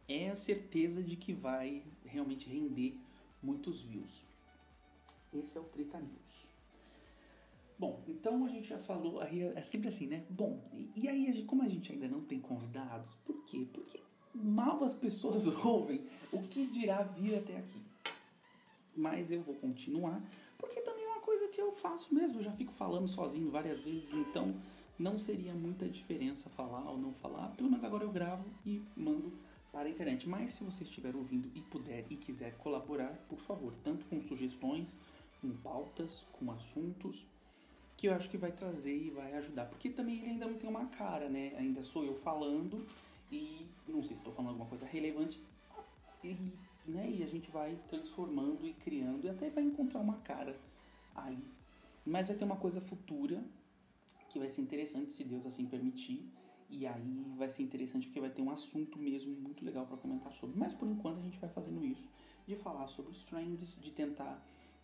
é 0.08 0.30
a 0.30 0.36
certeza 0.36 1.02
de 1.02 1.16
que 1.16 1.32
vai 1.32 1.82
realmente 2.04 2.48
render 2.48 2.96
muitos 3.42 3.82
views. 3.82 4.26
Esse 5.32 5.56
é 5.56 5.60
o 5.60 5.64
Treta 5.64 5.98
News. 5.98 6.47
Bom, 7.78 8.02
então 8.08 8.44
a 8.44 8.48
gente 8.48 8.68
já 8.68 8.78
falou, 8.78 9.20
aí 9.20 9.42
é 9.42 9.62
sempre 9.62 9.88
assim, 9.88 10.06
né? 10.06 10.24
Bom, 10.28 10.60
e, 10.72 10.90
e 10.96 11.08
aí, 11.08 11.44
como 11.44 11.62
a 11.62 11.68
gente 11.68 11.92
ainda 11.92 12.08
não 12.08 12.20
tem 12.22 12.40
convidados, 12.40 13.14
por 13.24 13.44
quê? 13.44 13.66
Porque 13.72 14.00
mal 14.34 14.82
as 14.82 14.94
pessoas 14.94 15.46
ouvem 15.64 16.04
o 16.32 16.42
que 16.42 16.66
dirá 16.66 17.02
vir 17.02 17.36
até 17.36 17.56
aqui. 17.56 17.80
Mas 18.96 19.30
eu 19.30 19.42
vou 19.42 19.54
continuar, 19.54 20.20
porque 20.58 20.80
também 20.80 21.08
coisa 21.28 21.46
que 21.48 21.60
eu 21.60 21.72
faço 21.72 22.14
mesmo, 22.14 22.40
eu 22.40 22.44
já 22.44 22.52
fico 22.52 22.72
falando 22.72 23.06
sozinho 23.06 23.50
várias 23.50 23.82
vezes, 23.82 24.10
então 24.14 24.54
não 24.98 25.18
seria 25.18 25.52
muita 25.52 25.86
diferença 25.86 26.48
falar 26.48 26.90
ou 26.90 26.96
não 26.96 27.12
falar. 27.12 27.48
Pelo 27.50 27.68
menos 27.68 27.84
agora 27.84 28.02
eu 28.02 28.10
gravo 28.10 28.44
e 28.64 28.82
mando 28.96 29.30
para 29.70 29.88
a 29.88 29.90
internet. 29.90 30.26
Mas 30.26 30.54
se 30.54 30.64
você 30.64 30.84
estiver 30.84 31.14
ouvindo 31.14 31.50
e 31.54 31.60
puder 31.60 32.06
e 32.08 32.16
quiser 32.16 32.56
colaborar, 32.56 33.12
por 33.28 33.38
favor, 33.38 33.74
tanto 33.84 34.06
com 34.06 34.20
sugestões, 34.22 34.96
com 35.42 35.50
pautas, 35.58 36.24
com 36.32 36.50
assuntos, 36.50 37.26
que 37.98 38.06
eu 38.06 38.14
acho 38.14 38.30
que 38.30 38.38
vai 38.38 38.52
trazer 38.52 38.96
e 38.96 39.10
vai 39.10 39.34
ajudar. 39.34 39.66
Porque 39.66 39.90
também 39.90 40.20
ele 40.20 40.30
ainda 40.30 40.46
não 40.46 40.56
tem 40.56 40.70
uma 40.70 40.86
cara, 40.86 41.28
né? 41.28 41.52
Ainda 41.58 41.82
sou 41.82 42.04
eu 42.04 42.14
falando 42.14 42.86
e 43.30 43.66
não 43.88 44.02
sei 44.04 44.14
se 44.14 44.20
estou 44.20 44.32
falando 44.32 44.50
alguma 44.50 44.68
coisa 44.68 44.86
relevante. 44.86 45.42
E, 46.22 46.36
né, 46.86 47.10
e 47.10 47.24
a 47.24 47.26
gente 47.26 47.50
vai 47.50 47.76
transformando 47.88 48.64
e 48.64 48.72
criando 48.72 49.24
e 49.24 49.28
até 49.28 49.50
vai 49.50 49.64
encontrar 49.64 49.98
uma 49.98 50.16
cara 50.18 50.56
aí. 51.12 51.38
Mas 52.06 52.28
vai 52.28 52.36
ter 52.36 52.44
uma 52.44 52.56
coisa 52.56 52.80
futura 52.80 53.42
que 54.30 54.38
vai 54.38 54.48
ser 54.48 54.62
interessante 54.62 55.12
se 55.12 55.24
Deus 55.24 55.44
assim 55.44 55.66
permitir. 55.66 56.24
E 56.70 56.86
aí 56.86 57.24
vai 57.36 57.48
ser 57.48 57.64
interessante 57.64 58.06
porque 58.06 58.20
vai 58.20 58.30
ter 58.30 58.42
um 58.42 58.50
assunto 58.50 58.96
mesmo 58.96 59.34
muito 59.34 59.64
legal 59.64 59.84
para 59.86 59.96
comentar 59.96 60.32
sobre. 60.34 60.56
Mas 60.56 60.72
por 60.72 60.86
enquanto 60.86 61.18
a 61.18 61.22
gente 61.22 61.38
vai 61.38 61.50
fazendo 61.50 61.84
isso, 61.84 62.08
de 62.46 62.54
falar 62.54 62.86
sobre 62.86 63.10
os 63.10 63.24
trends, 63.24 63.80
de 63.82 63.90
tentar 63.90 64.40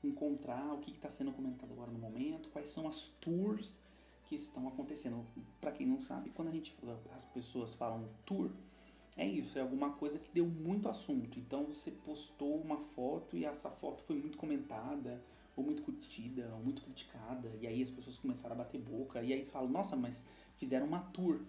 encontrar 0.07 0.73
o 0.73 0.79
que 0.79 0.91
está 0.91 1.09
sendo 1.09 1.33
comentado 1.33 1.73
agora 1.73 1.91
no 1.91 1.99
momento, 1.99 2.49
quais 2.51 2.69
são 2.69 2.87
as 2.87 3.09
tours 3.21 3.85
que 4.27 4.35
estão 4.35 4.67
acontecendo. 4.69 5.25
Para 5.61 5.73
quem 5.73 5.87
não 5.87 6.01
sabe, 6.01 6.31
quando 6.31 6.49
a 6.49 6.53
gente 6.53 6.75
as 7.15 7.25
pessoas 7.25 7.75
falam 7.75 8.09
tour, 8.25 8.51
é 9.17 9.27
isso, 9.27 9.59
é 9.59 9.63
alguma 9.63 9.93
coisa 9.93 10.19
que 10.19 10.31
deu 10.33 10.47
muito 10.47 10.89
assunto. 10.89 11.39
Então 11.39 11.65
você 11.65 11.91
postou 11.91 12.61
uma 12.61 12.79
foto 12.79 13.37
e 13.37 13.45
essa 13.45 13.71
foto 13.71 14.03
foi 14.03 14.17
muito 14.17 14.37
comentada, 14.37 15.23
ou 15.57 15.65
muito 15.65 15.83
curtida, 15.83 16.51
ou 16.55 16.65
muito 16.65 16.83
criticada, 16.83 17.49
e 17.61 17.67
aí 17.67 17.81
as 17.83 17.91
pessoas 17.91 18.19
começaram 18.19 18.55
a 18.55 18.59
bater 18.59 18.81
boca, 18.81 19.23
e 19.23 19.33
aí 19.33 19.39
eles 19.39 19.51
falam, 19.51 19.69
nossa, 19.69 19.95
mas 19.95 20.25
fizeram 20.57 20.87
uma 20.87 20.99
tour, 20.99 21.41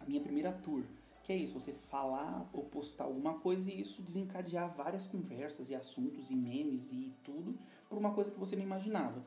a 0.00 0.04
minha 0.04 0.20
primeira 0.20 0.52
tour, 0.52 0.84
que 1.24 1.32
é 1.32 1.36
isso, 1.36 1.58
você 1.58 1.72
falar 1.88 2.46
ou 2.52 2.64
postar 2.64 3.04
alguma 3.04 3.38
coisa 3.38 3.70
e 3.70 3.80
isso 3.80 4.02
desencadear 4.02 4.72
várias 4.76 5.06
conversas 5.06 5.70
e 5.70 5.74
assuntos 5.74 6.30
e 6.30 6.36
memes 6.36 6.92
e 6.92 7.10
tudo 7.24 7.58
por 7.88 7.96
uma 7.96 8.12
coisa 8.12 8.30
que 8.30 8.38
você 8.38 8.54
não 8.54 8.62
imaginava. 8.62 9.24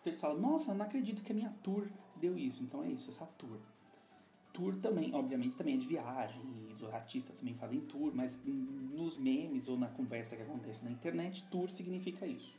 Então 0.00 0.12
eles 0.12 0.20
falam, 0.20 0.40
nossa, 0.40 0.72
não 0.72 0.86
acredito 0.86 1.24
que 1.24 1.32
a 1.32 1.34
minha 1.34 1.52
tour 1.62 1.88
deu 2.16 2.38
isso, 2.38 2.62
então 2.62 2.84
é 2.84 2.88
isso, 2.88 3.10
essa 3.10 3.26
tour. 3.26 3.58
Tour 4.52 4.76
também, 4.76 5.12
obviamente, 5.14 5.56
também 5.56 5.74
é 5.74 5.78
de 5.78 5.88
viagem, 5.88 6.40
e 6.44 6.72
os 6.72 6.84
artistas 6.84 7.40
também 7.40 7.54
fazem 7.54 7.80
tour, 7.80 8.12
mas 8.14 8.38
nos 8.44 9.16
memes 9.16 9.68
ou 9.68 9.76
na 9.76 9.88
conversa 9.88 10.36
que 10.36 10.42
acontece 10.42 10.84
na 10.84 10.90
internet, 10.92 11.42
tour 11.50 11.70
significa 11.70 12.24
isso. 12.24 12.56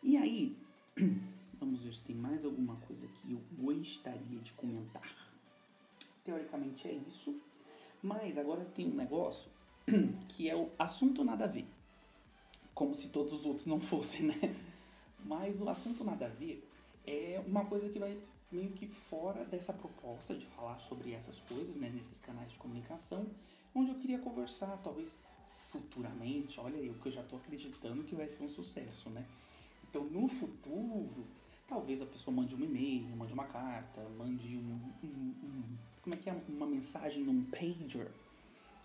E 0.00 0.16
aí, 0.16 0.56
vamos 1.58 1.82
ver 1.82 1.94
se 1.94 2.04
tem 2.04 2.14
mais 2.14 2.44
alguma 2.44 2.76
coisa 2.76 3.06
que 3.06 3.32
eu 3.32 3.40
gostaria 3.58 4.38
de 4.40 4.52
comentar. 4.52 5.21
Teoricamente 6.24 6.86
é 6.86 6.92
isso, 6.92 7.40
mas 8.02 8.38
agora 8.38 8.64
tem 8.64 8.86
um 8.86 8.94
negócio 8.94 9.50
que 10.28 10.48
é 10.48 10.54
o 10.54 10.70
assunto 10.78 11.24
nada 11.24 11.44
a 11.44 11.48
ver. 11.48 11.66
Como 12.74 12.94
se 12.94 13.08
todos 13.08 13.32
os 13.32 13.44
outros 13.44 13.66
não 13.66 13.80
fossem, 13.80 14.26
né? 14.30 14.56
Mas 15.24 15.60
o 15.60 15.68
assunto 15.68 16.04
nada 16.04 16.26
a 16.26 16.28
ver 16.28 16.66
é 17.06 17.42
uma 17.46 17.64
coisa 17.64 17.88
que 17.88 17.98
vai 17.98 18.16
meio 18.52 18.70
que 18.70 18.86
fora 18.86 19.44
dessa 19.44 19.72
proposta 19.72 20.34
de 20.34 20.46
falar 20.46 20.78
sobre 20.78 21.12
essas 21.12 21.40
coisas, 21.40 21.74
né, 21.76 21.90
nesses 21.92 22.20
canais 22.20 22.52
de 22.52 22.58
comunicação, 22.58 23.26
onde 23.74 23.90
eu 23.90 23.98
queria 23.98 24.18
conversar, 24.18 24.76
talvez 24.82 25.16
futuramente, 25.56 26.60
olha 26.60 26.78
aí, 26.78 26.90
o 26.90 26.94
que 26.94 27.08
eu 27.08 27.12
já 27.12 27.22
estou 27.22 27.38
acreditando 27.38 28.04
que 28.04 28.14
vai 28.14 28.28
ser 28.28 28.44
um 28.44 28.50
sucesso, 28.50 29.08
né? 29.10 29.24
Então, 29.88 30.04
no 30.04 30.28
futuro, 30.28 31.26
talvez 31.66 32.02
a 32.02 32.06
pessoa 32.06 32.34
mande 32.34 32.54
um 32.54 32.60
e-mail, 32.60 33.16
mande 33.16 33.32
uma 33.32 33.46
carta, 33.46 34.06
mande 34.18 34.56
um, 34.56 34.80
um, 35.02 35.34
um 35.42 35.62
como 36.02 36.14
é 36.14 36.18
que 36.18 36.28
é, 36.28 36.32
uma 36.48 36.66
mensagem 36.66 37.22
num 37.22 37.44
pager, 37.44 38.10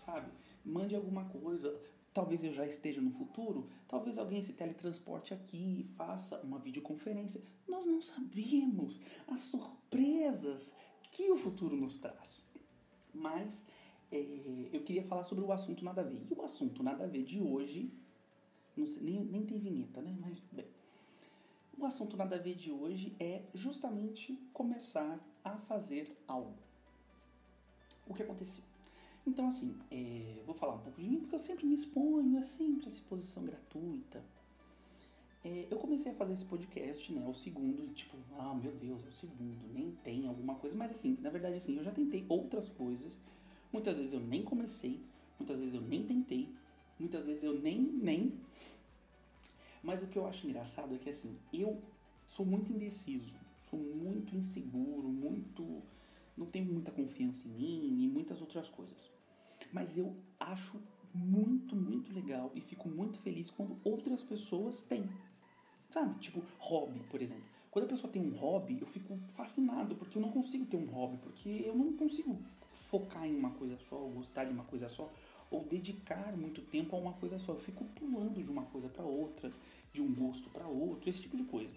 sabe? 0.04 0.30
Mande 0.64 0.94
alguma 0.94 1.24
coisa, 1.24 1.76
talvez 2.14 2.44
eu 2.44 2.52
já 2.52 2.64
esteja 2.64 3.00
no 3.00 3.10
futuro, 3.10 3.68
talvez 3.88 4.18
alguém 4.18 4.40
se 4.40 4.52
teletransporte 4.52 5.34
aqui 5.34 5.80
e 5.80 5.94
faça 5.96 6.38
uma 6.40 6.58
videoconferência. 6.58 7.42
Nós 7.66 7.84
não 7.84 8.00
sabemos 8.00 9.00
as 9.26 9.40
surpresas 9.42 10.72
que 11.10 11.30
o 11.30 11.36
futuro 11.36 11.76
nos 11.76 11.98
traz. 11.98 12.42
Mas 13.12 13.64
é, 14.12 14.68
eu 14.72 14.82
queria 14.82 15.02
falar 15.02 15.24
sobre 15.24 15.44
o 15.44 15.50
assunto 15.50 15.84
nada 15.84 16.02
a 16.02 16.04
ver. 16.04 16.22
E 16.30 16.34
o 16.34 16.42
assunto 16.42 16.82
nada 16.82 17.04
a 17.04 17.06
ver 17.08 17.24
de 17.24 17.40
hoje, 17.40 17.90
não 18.76 18.86
sei, 18.86 19.02
nem, 19.02 19.24
nem 19.24 19.44
tem 19.44 19.58
vinheta, 19.58 20.00
né? 20.00 20.16
Mas 20.20 20.38
bem. 20.52 20.66
O 21.76 21.84
assunto 21.84 22.16
nada 22.16 22.36
a 22.36 22.38
ver 22.38 22.54
de 22.54 22.70
hoje 22.70 23.14
é 23.18 23.42
justamente 23.54 24.38
começar 24.52 25.18
a 25.44 25.56
fazer 25.56 26.16
algo. 26.26 26.67
O 28.08 28.14
que 28.14 28.22
aconteceu? 28.22 28.64
Então, 29.26 29.48
assim, 29.48 29.76
é, 29.90 30.42
vou 30.46 30.54
falar 30.54 30.74
um 30.74 30.78
pouco 30.78 31.00
de 31.00 31.08
mim, 31.08 31.20
porque 31.20 31.34
eu 31.34 31.38
sempre 31.38 31.66
me 31.66 31.74
exponho, 31.74 32.38
é 32.38 32.42
sempre 32.42 32.86
essa 32.86 32.96
exposição 32.96 33.44
gratuita. 33.44 34.22
É, 35.44 35.66
eu 35.70 35.78
comecei 35.78 36.10
a 36.10 36.14
fazer 36.14 36.32
esse 36.32 36.44
podcast, 36.44 37.12
né, 37.12 37.24
o 37.28 37.34
segundo, 37.34 37.84
e 37.84 37.88
tipo, 37.88 38.16
ah, 38.38 38.54
meu 38.54 38.72
Deus, 38.72 39.04
é 39.04 39.08
o 39.08 39.12
segundo, 39.12 39.72
nem 39.72 39.92
tem 40.02 40.26
alguma 40.26 40.54
coisa, 40.56 40.76
mas 40.76 40.90
assim, 40.90 41.16
na 41.20 41.30
verdade, 41.30 41.56
assim, 41.56 41.76
eu 41.76 41.84
já 41.84 41.92
tentei 41.92 42.24
outras 42.28 42.68
coisas, 42.68 43.18
muitas 43.72 43.96
vezes 43.96 44.14
eu 44.14 44.20
nem 44.20 44.42
comecei, 44.42 45.00
muitas 45.38 45.58
vezes 45.58 45.74
eu 45.74 45.80
nem 45.80 46.04
tentei, 46.04 46.48
muitas 46.98 47.26
vezes 47.26 47.44
eu 47.44 47.60
nem, 47.60 47.80
nem, 47.80 48.32
mas 49.82 50.02
o 50.02 50.06
que 50.06 50.18
eu 50.18 50.26
acho 50.26 50.46
engraçado 50.46 50.94
é 50.94 50.98
que, 50.98 51.10
assim, 51.10 51.36
eu 51.52 51.80
sou 52.26 52.44
muito 52.44 52.72
indeciso, 52.72 53.36
sou 53.70 53.78
muito 53.78 54.34
inseguro, 54.34 55.08
muito 55.08 55.82
não 56.38 56.46
tenho 56.46 56.64
muita 56.64 56.90
confiança 56.90 57.46
em 57.46 57.50
mim 57.50 58.04
e 58.04 58.08
muitas 58.08 58.40
outras 58.40 58.70
coisas. 58.70 59.10
Mas 59.72 59.98
eu 59.98 60.16
acho 60.38 60.80
muito, 61.12 61.74
muito 61.74 62.12
legal 62.14 62.52
e 62.54 62.60
fico 62.60 62.88
muito 62.88 63.18
feliz 63.18 63.50
quando 63.50 63.76
outras 63.84 64.22
pessoas 64.22 64.82
têm. 64.82 65.08
Sabe? 65.90 66.18
Tipo, 66.20 66.42
hobby, 66.58 67.00
por 67.10 67.20
exemplo. 67.20 67.44
Quando 67.70 67.84
a 67.84 67.88
pessoa 67.88 68.12
tem 68.12 68.22
um 68.22 68.34
hobby, 68.36 68.78
eu 68.80 68.86
fico 68.86 69.18
fascinado, 69.34 69.94
porque 69.96 70.16
eu 70.16 70.22
não 70.22 70.30
consigo 70.30 70.64
ter 70.64 70.76
um 70.76 70.86
hobby, 70.86 71.18
porque 71.18 71.62
eu 71.66 71.74
não 71.74 71.92
consigo 71.94 72.40
focar 72.88 73.26
em 73.26 73.36
uma 73.36 73.50
coisa 73.50 73.76
só, 73.78 73.96
ou 73.96 74.10
gostar 74.10 74.44
de 74.44 74.52
uma 74.52 74.64
coisa 74.64 74.88
só, 74.88 75.10
ou 75.50 75.64
dedicar 75.64 76.36
muito 76.36 76.62
tempo 76.62 76.96
a 76.96 76.98
uma 76.98 77.12
coisa 77.14 77.38
só. 77.38 77.52
Eu 77.52 77.60
fico 77.60 77.84
pulando 77.84 78.42
de 78.42 78.50
uma 78.50 78.64
coisa 78.64 78.88
para 78.88 79.04
outra, 79.04 79.52
de 79.92 80.00
um 80.00 80.14
gosto 80.14 80.48
para 80.50 80.66
outro, 80.66 81.08
esse 81.08 81.22
tipo 81.22 81.36
de 81.36 81.44
coisa. 81.44 81.72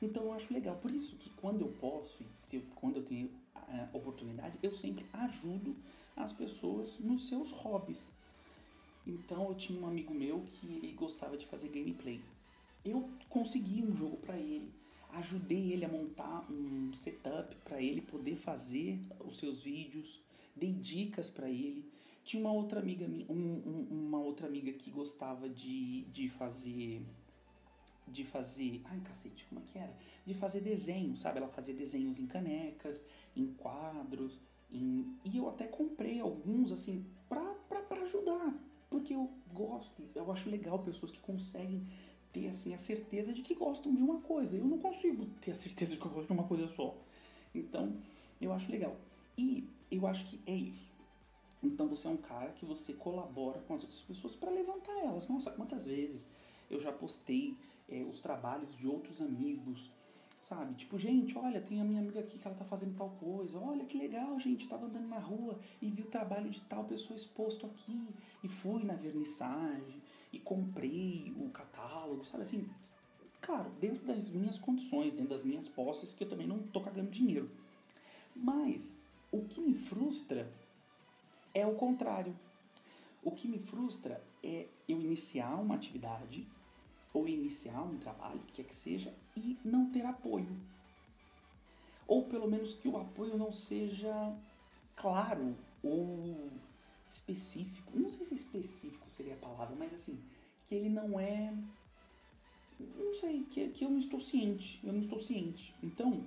Então 0.00 0.24
eu 0.24 0.32
acho 0.32 0.52
legal. 0.52 0.76
Por 0.76 0.90
isso 0.90 1.16
que 1.16 1.30
quando 1.30 1.60
eu 1.60 1.68
posso, 1.68 2.24
se 2.42 2.56
eu, 2.56 2.62
quando 2.76 2.96
eu 2.96 3.04
tenho 3.04 3.30
a 3.54 3.96
oportunidade, 3.96 4.58
eu 4.62 4.74
sempre 4.74 5.04
ajudo 5.12 5.76
as 6.16 6.32
pessoas 6.32 6.98
nos 6.98 7.28
seus 7.28 7.52
hobbies. 7.52 8.10
Então 9.06 9.48
eu 9.48 9.54
tinha 9.54 9.80
um 9.80 9.86
amigo 9.86 10.14
meu 10.14 10.44
que 10.50 10.66
ele 10.66 10.92
gostava 10.92 11.36
de 11.36 11.46
fazer 11.46 11.68
gameplay. 11.68 12.20
Eu 12.84 13.08
consegui 13.28 13.82
um 13.82 13.94
jogo 13.94 14.16
para 14.16 14.36
ele, 14.36 14.72
ajudei 15.12 15.72
ele 15.72 15.84
a 15.84 15.88
montar 15.88 16.46
um 16.50 16.92
setup 16.94 17.54
para 17.56 17.80
ele 17.80 18.00
poder 18.00 18.36
fazer 18.36 18.98
os 19.20 19.38
seus 19.38 19.62
vídeos, 19.62 20.20
dei 20.56 20.72
dicas 20.72 21.28
para 21.28 21.48
ele. 21.48 21.84
Tinha 22.24 22.42
uma 22.42 22.52
outra 22.52 22.80
amiga 22.80 23.06
um, 23.28 23.34
um, 23.34 23.86
uma 23.90 24.18
outra 24.18 24.46
amiga 24.46 24.72
que 24.72 24.90
gostava 24.90 25.48
de, 25.48 26.02
de 26.04 26.28
fazer 26.28 27.02
de 28.10 28.24
fazer. 28.24 28.82
Ai, 28.84 29.00
cacete, 29.00 29.46
como 29.46 29.60
é 29.60 29.64
que 29.64 29.78
era? 29.78 29.94
De 30.26 30.34
fazer 30.34 30.60
desenhos, 30.60 31.20
sabe? 31.20 31.38
Ela 31.38 31.48
fazia 31.48 31.74
desenhos 31.74 32.18
em 32.18 32.26
canecas, 32.26 33.04
em 33.36 33.46
quadros, 33.54 34.38
em... 34.70 35.16
e 35.24 35.36
eu 35.36 35.48
até 35.48 35.66
comprei 35.66 36.20
alguns, 36.20 36.72
assim, 36.72 37.04
pra, 37.28 37.44
pra, 37.68 37.80
pra 37.80 38.02
ajudar. 38.02 38.54
Porque 38.88 39.14
eu 39.14 39.30
gosto, 39.52 40.02
eu 40.14 40.30
acho 40.32 40.50
legal 40.50 40.78
pessoas 40.80 41.12
que 41.12 41.20
conseguem 41.20 41.86
ter, 42.32 42.48
assim, 42.48 42.74
a 42.74 42.78
certeza 42.78 43.32
de 43.32 43.42
que 43.42 43.54
gostam 43.54 43.94
de 43.94 44.02
uma 44.02 44.20
coisa. 44.20 44.56
Eu 44.56 44.64
não 44.64 44.78
consigo 44.78 45.26
ter 45.40 45.52
a 45.52 45.54
certeza 45.54 45.92
de 45.92 46.00
que 46.00 46.06
eu 46.06 46.10
gosto 46.10 46.28
de 46.28 46.32
uma 46.34 46.44
coisa 46.44 46.68
só. 46.68 46.96
Então, 47.54 47.96
eu 48.40 48.52
acho 48.52 48.70
legal. 48.70 48.96
E 49.36 49.68
eu 49.90 50.06
acho 50.06 50.26
que 50.26 50.40
é 50.46 50.54
isso. 50.54 50.90
Então 51.62 51.88
você 51.88 52.06
é 52.06 52.10
um 52.10 52.16
cara 52.16 52.52
que 52.52 52.64
você 52.64 52.92
colabora 52.92 53.60
com 53.60 53.74
as 53.74 53.82
outras 53.82 54.00
pessoas 54.00 54.34
para 54.34 54.50
levantar 54.50 54.96
elas. 54.98 55.28
Nossa, 55.28 55.50
quantas 55.50 55.84
vezes 55.84 56.26
eu 56.70 56.80
já 56.80 56.92
postei 56.92 57.56
é, 57.90 58.02
os 58.02 58.20
trabalhos 58.20 58.76
de 58.76 58.86
outros 58.86 59.20
amigos, 59.20 59.90
sabe? 60.40 60.74
Tipo, 60.74 60.98
gente, 60.98 61.36
olha, 61.36 61.60
tem 61.60 61.80
a 61.80 61.84
minha 61.84 62.00
amiga 62.00 62.20
aqui 62.20 62.38
que 62.38 62.46
ela 62.46 62.56
tá 62.56 62.64
fazendo 62.64 62.96
tal 62.96 63.10
coisa. 63.10 63.58
Olha 63.58 63.84
que 63.84 63.98
legal, 63.98 64.38
gente, 64.38 64.68
tava 64.68 64.86
andando 64.86 65.08
na 65.08 65.18
rua 65.18 65.58
e 65.82 65.90
vi 65.90 66.02
o 66.02 66.06
trabalho 66.06 66.48
de 66.48 66.60
tal 66.62 66.84
pessoa 66.84 67.16
exposto 67.16 67.66
aqui 67.66 68.08
e 68.42 68.48
fui 68.48 68.82
na 68.84 68.94
vernissagem 68.94 70.00
e 70.32 70.38
comprei 70.38 71.34
o 71.36 71.50
catálogo, 71.50 72.24
sabe 72.24 72.44
assim? 72.44 72.68
Claro, 73.40 73.70
dentro 73.80 74.06
das 74.06 74.30
minhas 74.30 74.58
condições, 74.58 75.12
dentro 75.12 75.30
das 75.30 75.42
minhas 75.42 75.68
posses, 75.68 76.12
que 76.12 76.24
eu 76.24 76.28
também 76.28 76.46
não 76.46 76.58
tô 76.58 76.80
cagando 76.80 77.10
dinheiro. 77.10 77.50
Mas 78.34 78.94
o 79.32 79.42
que 79.42 79.60
me 79.60 79.74
frustra 79.74 80.50
é 81.52 81.66
o 81.66 81.74
contrário. 81.74 82.34
O 83.22 83.30
que 83.32 83.48
me 83.48 83.58
frustra 83.58 84.22
é 84.42 84.66
eu 84.88 85.00
iniciar 85.00 85.54
uma 85.56 85.74
atividade 85.74 86.46
ou 87.12 87.26
iniciar 87.28 87.82
um 87.82 87.98
trabalho, 87.98 88.40
que 88.40 88.54
quer 88.54 88.64
que 88.64 88.74
seja, 88.74 89.14
e 89.36 89.58
não 89.64 89.90
ter 89.90 90.04
apoio. 90.04 90.56
Ou 92.06 92.24
pelo 92.24 92.50
menos 92.50 92.74
que 92.74 92.88
o 92.88 92.96
apoio 92.96 93.36
não 93.36 93.52
seja 93.52 94.36
claro 94.96 95.56
ou 95.82 96.50
específico. 97.10 97.98
Não 97.98 98.10
sei 98.10 98.26
se 98.26 98.34
específico 98.34 99.10
seria 99.10 99.34
a 99.34 99.38
palavra, 99.38 99.74
mas 99.76 99.92
assim, 99.94 100.18
que 100.64 100.74
ele 100.74 100.88
não 100.88 101.18
é. 101.18 101.52
Não 102.78 103.12
sei, 103.14 103.44
que, 103.50 103.68
que 103.68 103.84
eu 103.84 103.90
não 103.90 103.98
estou 103.98 104.20
ciente. 104.20 104.80
Eu 104.84 104.92
não 104.92 105.00
estou 105.00 105.18
ciente. 105.18 105.74
Então, 105.82 106.24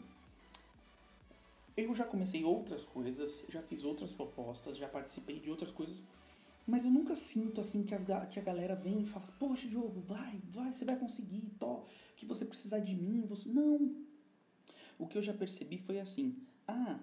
eu 1.75 1.95
já 1.95 2.05
comecei 2.05 2.43
outras 2.43 2.83
coisas, 2.83 3.43
já 3.49 3.61
fiz 3.61 3.83
outras 3.83 4.13
propostas, 4.13 4.77
já 4.77 4.87
participei 4.87 5.39
de 5.39 5.49
outras 5.49 5.71
coisas 5.71 6.03
mas 6.65 6.85
eu 6.85 6.91
nunca 6.91 7.15
sinto 7.15 7.59
assim 7.59 7.83
que, 7.83 7.93
as, 7.93 8.03
que 8.29 8.39
a 8.39 8.43
galera 8.43 8.75
vem 8.75 9.01
e 9.01 9.05
fala, 9.05 9.25
poxa, 9.37 9.67
Diogo, 9.67 9.99
vai, 10.01 10.41
vai, 10.49 10.71
você 10.71 10.85
vai 10.85 10.97
conseguir, 10.97 11.41
to, 11.59 11.85
que 12.15 12.25
você 12.25 12.45
precisar 12.45 12.79
de 12.79 12.95
mim, 12.95 13.25
você. 13.25 13.49
Não. 13.49 13.95
O 14.97 15.07
que 15.07 15.17
eu 15.17 15.21
já 15.21 15.33
percebi 15.33 15.77
foi 15.77 15.99
assim, 15.99 16.37
ah, 16.67 16.99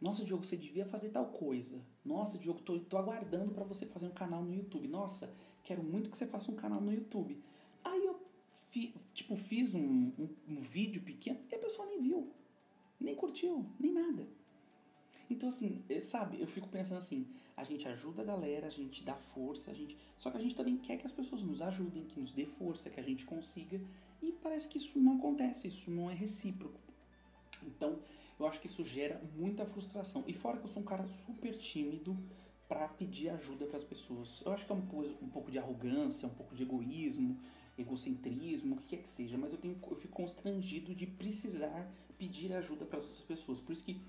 nossa, 0.00 0.24
Diogo, 0.24 0.44
você 0.44 0.56
devia 0.56 0.84
fazer 0.84 1.08
tal 1.08 1.26
coisa. 1.26 1.80
Nossa, 2.04 2.38
Diogo, 2.38 2.60
tô, 2.60 2.78
tô 2.78 2.96
aguardando 2.96 3.52
para 3.52 3.64
você 3.64 3.86
fazer 3.86 4.06
um 4.06 4.12
canal 4.12 4.42
no 4.44 4.54
YouTube. 4.54 4.86
Nossa, 4.86 5.34
quero 5.62 5.82
muito 5.82 6.10
que 6.10 6.16
você 6.16 6.26
faça 6.26 6.52
um 6.52 6.56
canal 6.56 6.80
no 6.80 6.92
YouTube. 6.92 7.42
Aí 7.82 8.04
eu 8.04 8.20
fi, 8.68 8.94
tipo, 9.12 9.34
fiz 9.34 9.74
um, 9.74 10.12
um, 10.18 10.28
um 10.48 10.60
vídeo 10.60 11.02
pequeno 11.02 11.40
e 11.50 11.54
a 11.54 11.58
pessoa 11.58 11.88
nem 11.88 12.02
viu, 12.02 12.30
nem 13.00 13.14
curtiu, 13.14 13.66
nem 13.80 13.92
nada. 13.92 14.28
Então, 15.30 15.48
assim, 15.48 15.82
eh, 15.88 16.00
sabe, 16.00 16.40
eu 16.40 16.46
fico 16.46 16.68
pensando 16.68 16.98
assim, 16.98 17.26
a 17.56 17.64
gente 17.64 17.86
ajuda 17.86 18.22
a 18.22 18.24
galera, 18.24 18.66
a 18.66 18.70
gente 18.70 19.04
dá 19.04 19.14
força, 19.14 19.70
a 19.70 19.74
gente. 19.74 19.96
Só 20.16 20.30
que 20.30 20.36
a 20.36 20.40
gente 20.40 20.54
também 20.54 20.76
quer 20.76 20.96
que 20.96 21.06
as 21.06 21.12
pessoas 21.12 21.42
nos 21.42 21.62
ajudem, 21.62 22.04
que 22.04 22.18
nos 22.18 22.32
dê 22.32 22.46
força, 22.46 22.90
que 22.90 22.98
a 22.98 23.02
gente 23.02 23.24
consiga. 23.24 23.80
E 24.20 24.32
parece 24.32 24.68
que 24.68 24.78
isso 24.78 24.98
não 24.98 25.18
acontece, 25.18 25.68
isso 25.68 25.90
não 25.90 26.10
é 26.10 26.14
recíproco. 26.14 26.80
Então, 27.62 28.00
eu 28.38 28.46
acho 28.46 28.60
que 28.60 28.66
isso 28.66 28.84
gera 28.84 29.20
muita 29.36 29.64
frustração. 29.64 30.24
E 30.26 30.32
fora 30.32 30.58
que 30.58 30.64
eu 30.64 30.70
sou 30.70 30.82
um 30.82 30.86
cara 30.86 31.06
super 31.06 31.56
tímido 31.56 32.16
para 32.68 32.88
pedir 32.88 33.28
ajuda 33.28 33.66
para 33.66 33.76
as 33.76 33.84
pessoas. 33.84 34.42
Eu 34.44 34.52
acho 34.52 34.66
que 34.66 34.72
é 34.72 34.74
um, 34.74 34.78
um 35.22 35.28
pouco 35.28 35.50
de 35.50 35.58
arrogância, 35.58 36.26
um 36.26 36.34
pouco 36.34 36.54
de 36.54 36.62
egoísmo, 36.62 37.38
egocentrismo, 37.78 38.74
o 38.74 38.78
que 38.78 38.86
quer 38.86 39.02
que 39.02 39.08
seja, 39.08 39.36
mas 39.36 39.52
eu, 39.52 39.58
tenho, 39.58 39.78
eu 39.90 39.96
fico 39.96 40.14
constrangido 40.14 40.94
de 40.94 41.06
precisar 41.06 41.88
pedir 42.16 42.52
ajuda 42.52 42.84
para 42.84 42.98
as 42.98 43.04
outras 43.04 43.20
pessoas. 43.20 43.60
Por 43.60 43.72
isso 43.72 43.84
que 43.84 44.00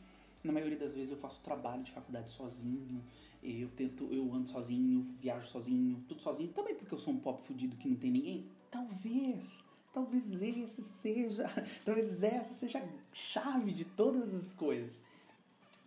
Na 0.46 0.54
maioria 0.54 0.78
das 0.78 0.94
vezes 0.94 1.10
eu 1.12 1.18
faço 1.18 1.42
trabalho 1.42 1.82
de 1.82 1.92
faculdade 1.92 2.30
sozinho, 2.30 3.04
eu 3.42 3.68
tento, 3.70 4.08
eu 4.12 4.32
ando 4.32 4.48
sozinho, 4.48 5.16
viajo 5.20 5.48
sozinho, 5.48 6.04
tudo 6.08 6.22
sozinho, 6.22 6.50
também 6.50 6.76
porque 6.76 6.94
eu 6.94 7.00
sou 7.00 7.14
um 7.14 7.18
pobre 7.20 7.42
fudido 7.42 7.76
que 7.76 7.90
não 7.90 7.96
tem 7.96 8.12
ninguém. 8.12 8.46
Talvez, 8.70 9.64
talvez 9.92 10.42
esse 10.44 10.84
seja, 10.84 11.46
talvez 11.84 12.22
essa 12.22 12.54
seja 12.54 12.78
a 12.78 12.88
chave 13.12 13.72
de 13.72 13.86
todas 13.86 14.36
as 14.36 14.54
coisas. 14.54 15.02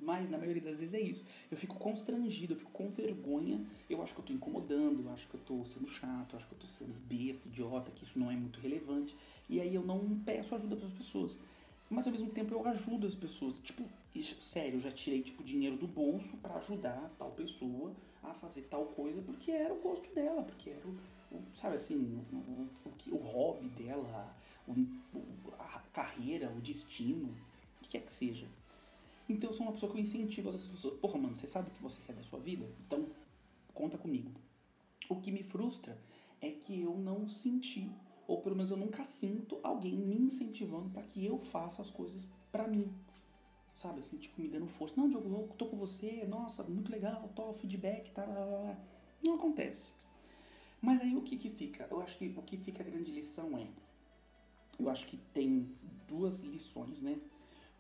Mas 0.01 0.29
na 0.29 0.39
maioria 0.39 0.63
das 0.63 0.79
vezes 0.79 0.95
é 0.95 1.01
isso. 1.01 1.25
Eu 1.51 1.57
fico 1.57 1.77
constrangido, 1.77 2.55
eu 2.55 2.59
fico 2.59 2.73
com 2.73 2.89
vergonha. 2.89 3.65
Eu 3.89 4.03
acho 4.03 4.13
que 4.13 4.21
eu 4.21 4.25
tô 4.25 4.33
incomodando, 4.33 5.05
eu 5.05 5.13
acho 5.13 5.29
que 5.29 5.35
eu 5.35 5.41
tô 5.41 5.65
sendo 5.65 5.89
chato, 5.89 6.33
eu 6.33 6.39
acho 6.39 6.49
que 6.49 6.55
eu 6.55 6.59
tô 6.59 6.67
sendo 6.67 6.95
besta, 7.09 7.47
idiota, 7.47 7.93
que 7.93 8.05
isso 8.05 8.19
não 8.19 8.31
é 8.31 8.35
muito 8.35 8.59
relevante. 8.59 9.17
E 9.49 9.61
aí 9.61 9.73
eu 9.73 9.83
não 9.83 10.19
peço 10.25 10.55
ajuda 10.55 10.75
para 10.75 10.87
as 10.87 10.93
pessoas. 10.93 11.39
Mas 11.91 12.07
ao 12.07 12.13
mesmo 12.13 12.31
tempo 12.31 12.55
eu 12.55 12.67
ajudo 12.67 13.07
as 13.07 13.15
pessoas. 13.15 13.59
Tipo, 13.61 13.85
sério, 14.41 14.77
eu 14.77 14.81
já 14.81 14.91
tirei 14.91 15.23
tipo 15.23 15.43
dinheiro 15.43 15.77
do 15.77 15.87
bolso 15.87 16.37
para 16.39 16.57
ajudar 16.57 17.11
tal 17.19 17.31
pessoa 17.31 17.95
a 18.23 18.35
fazer 18.35 18.63
tal 18.63 18.87
coisa 18.87 19.23
porque 19.23 19.51
era 19.51 19.73
o 19.73 19.81
gosto 19.81 20.13
dela, 20.15 20.43
porque 20.43 20.71
era 20.71 20.87
o, 20.87 20.97
o 21.35 21.43
sabe 21.55 21.77
assim, 21.77 21.97
o, 22.33 22.37
o, 22.37 23.15
o, 23.15 23.17
hobby 23.17 23.69
dela, 23.71 24.35
a 25.59 25.79
carreira, 25.93 26.51
o 26.51 26.61
destino, 26.61 27.29
o 27.29 27.83
que 27.83 27.91
quer 27.91 28.03
que 28.03 28.13
seja. 28.13 28.47
Então 29.29 29.51
eu 29.51 29.55
sou 29.55 29.67
uma 29.67 29.73
pessoa 29.73 29.91
que 29.91 29.99
eu 29.99 30.03
incentivo 30.03 30.49
as 30.49 30.57
outras 30.57 30.73
pessoas. 30.73 30.99
Porra, 31.01 31.19
mano, 31.19 31.37
você 31.37 31.47
sabe 31.47 31.69
o 31.69 31.71
que 31.71 31.83
você 31.83 32.01
quer 32.07 32.15
da 32.15 32.23
sua 32.23 32.39
vida? 32.39 32.67
Então, 32.87 33.07
conta 33.73 33.97
comigo. 33.97 34.31
O 35.09 35.17
que 35.17 35.31
me 35.31 35.43
frustra 35.43 35.97
é 36.41 36.51
que 36.51 36.81
eu 36.81 36.97
não 36.97 37.29
senti, 37.29 37.91
ou 38.29 38.41
pelo 38.41 38.55
menos 38.55 38.71
eu 38.71 38.77
nunca 38.77 39.03
sinto 39.03 39.59
alguém 39.65 39.97
me 39.97 40.17
incentivando 40.17 40.89
para 40.91 41.03
que 41.03 41.27
eu 41.27 41.41
faça 41.41 41.83
as 41.83 41.91
coisas 41.91 42.29
para 42.53 42.69
mim. 42.69 42.95
Sabe, 43.75 43.99
assim, 43.99 44.19
tipo, 44.19 44.41
me 44.41 44.49
dando 44.49 44.69
força. 44.69 44.95
Não, 44.97 45.09
Diogo, 45.09 45.29
eu 45.29 45.49
tô 45.57 45.67
com 45.67 45.77
você, 45.77 46.25
nossa, 46.27 46.63
muito 46.63 46.93
legal, 46.93 47.29
tô, 47.35 47.53
feedback, 47.55 48.13
tá. 48.13 48.25
Não 49.25 49.35
acontece. 49.35 49.91
Mas 50.81 51.01
aí 51.01 51.17
o 51.17 51.23
que 51.23 51.37
que 51.37 51.51
fica? 51.51 51.89
Eu 51.91 52.01
acho 52.01 52.17
que 52.17 52.33
o 52.37 52.43
que 52.43 52.57
fica 52.57 52.85
a 52.85 52.87
grande 52.87 53.11
lição 53.11 53.59
é, 53.59 53.67
eu 54.79 54.89
acho 54.89 55.07
que 55.07 55.17
tem 55.33 55.69
duas 56.07 56.39
lições, 56.39 57.03
né? 57.03 57.19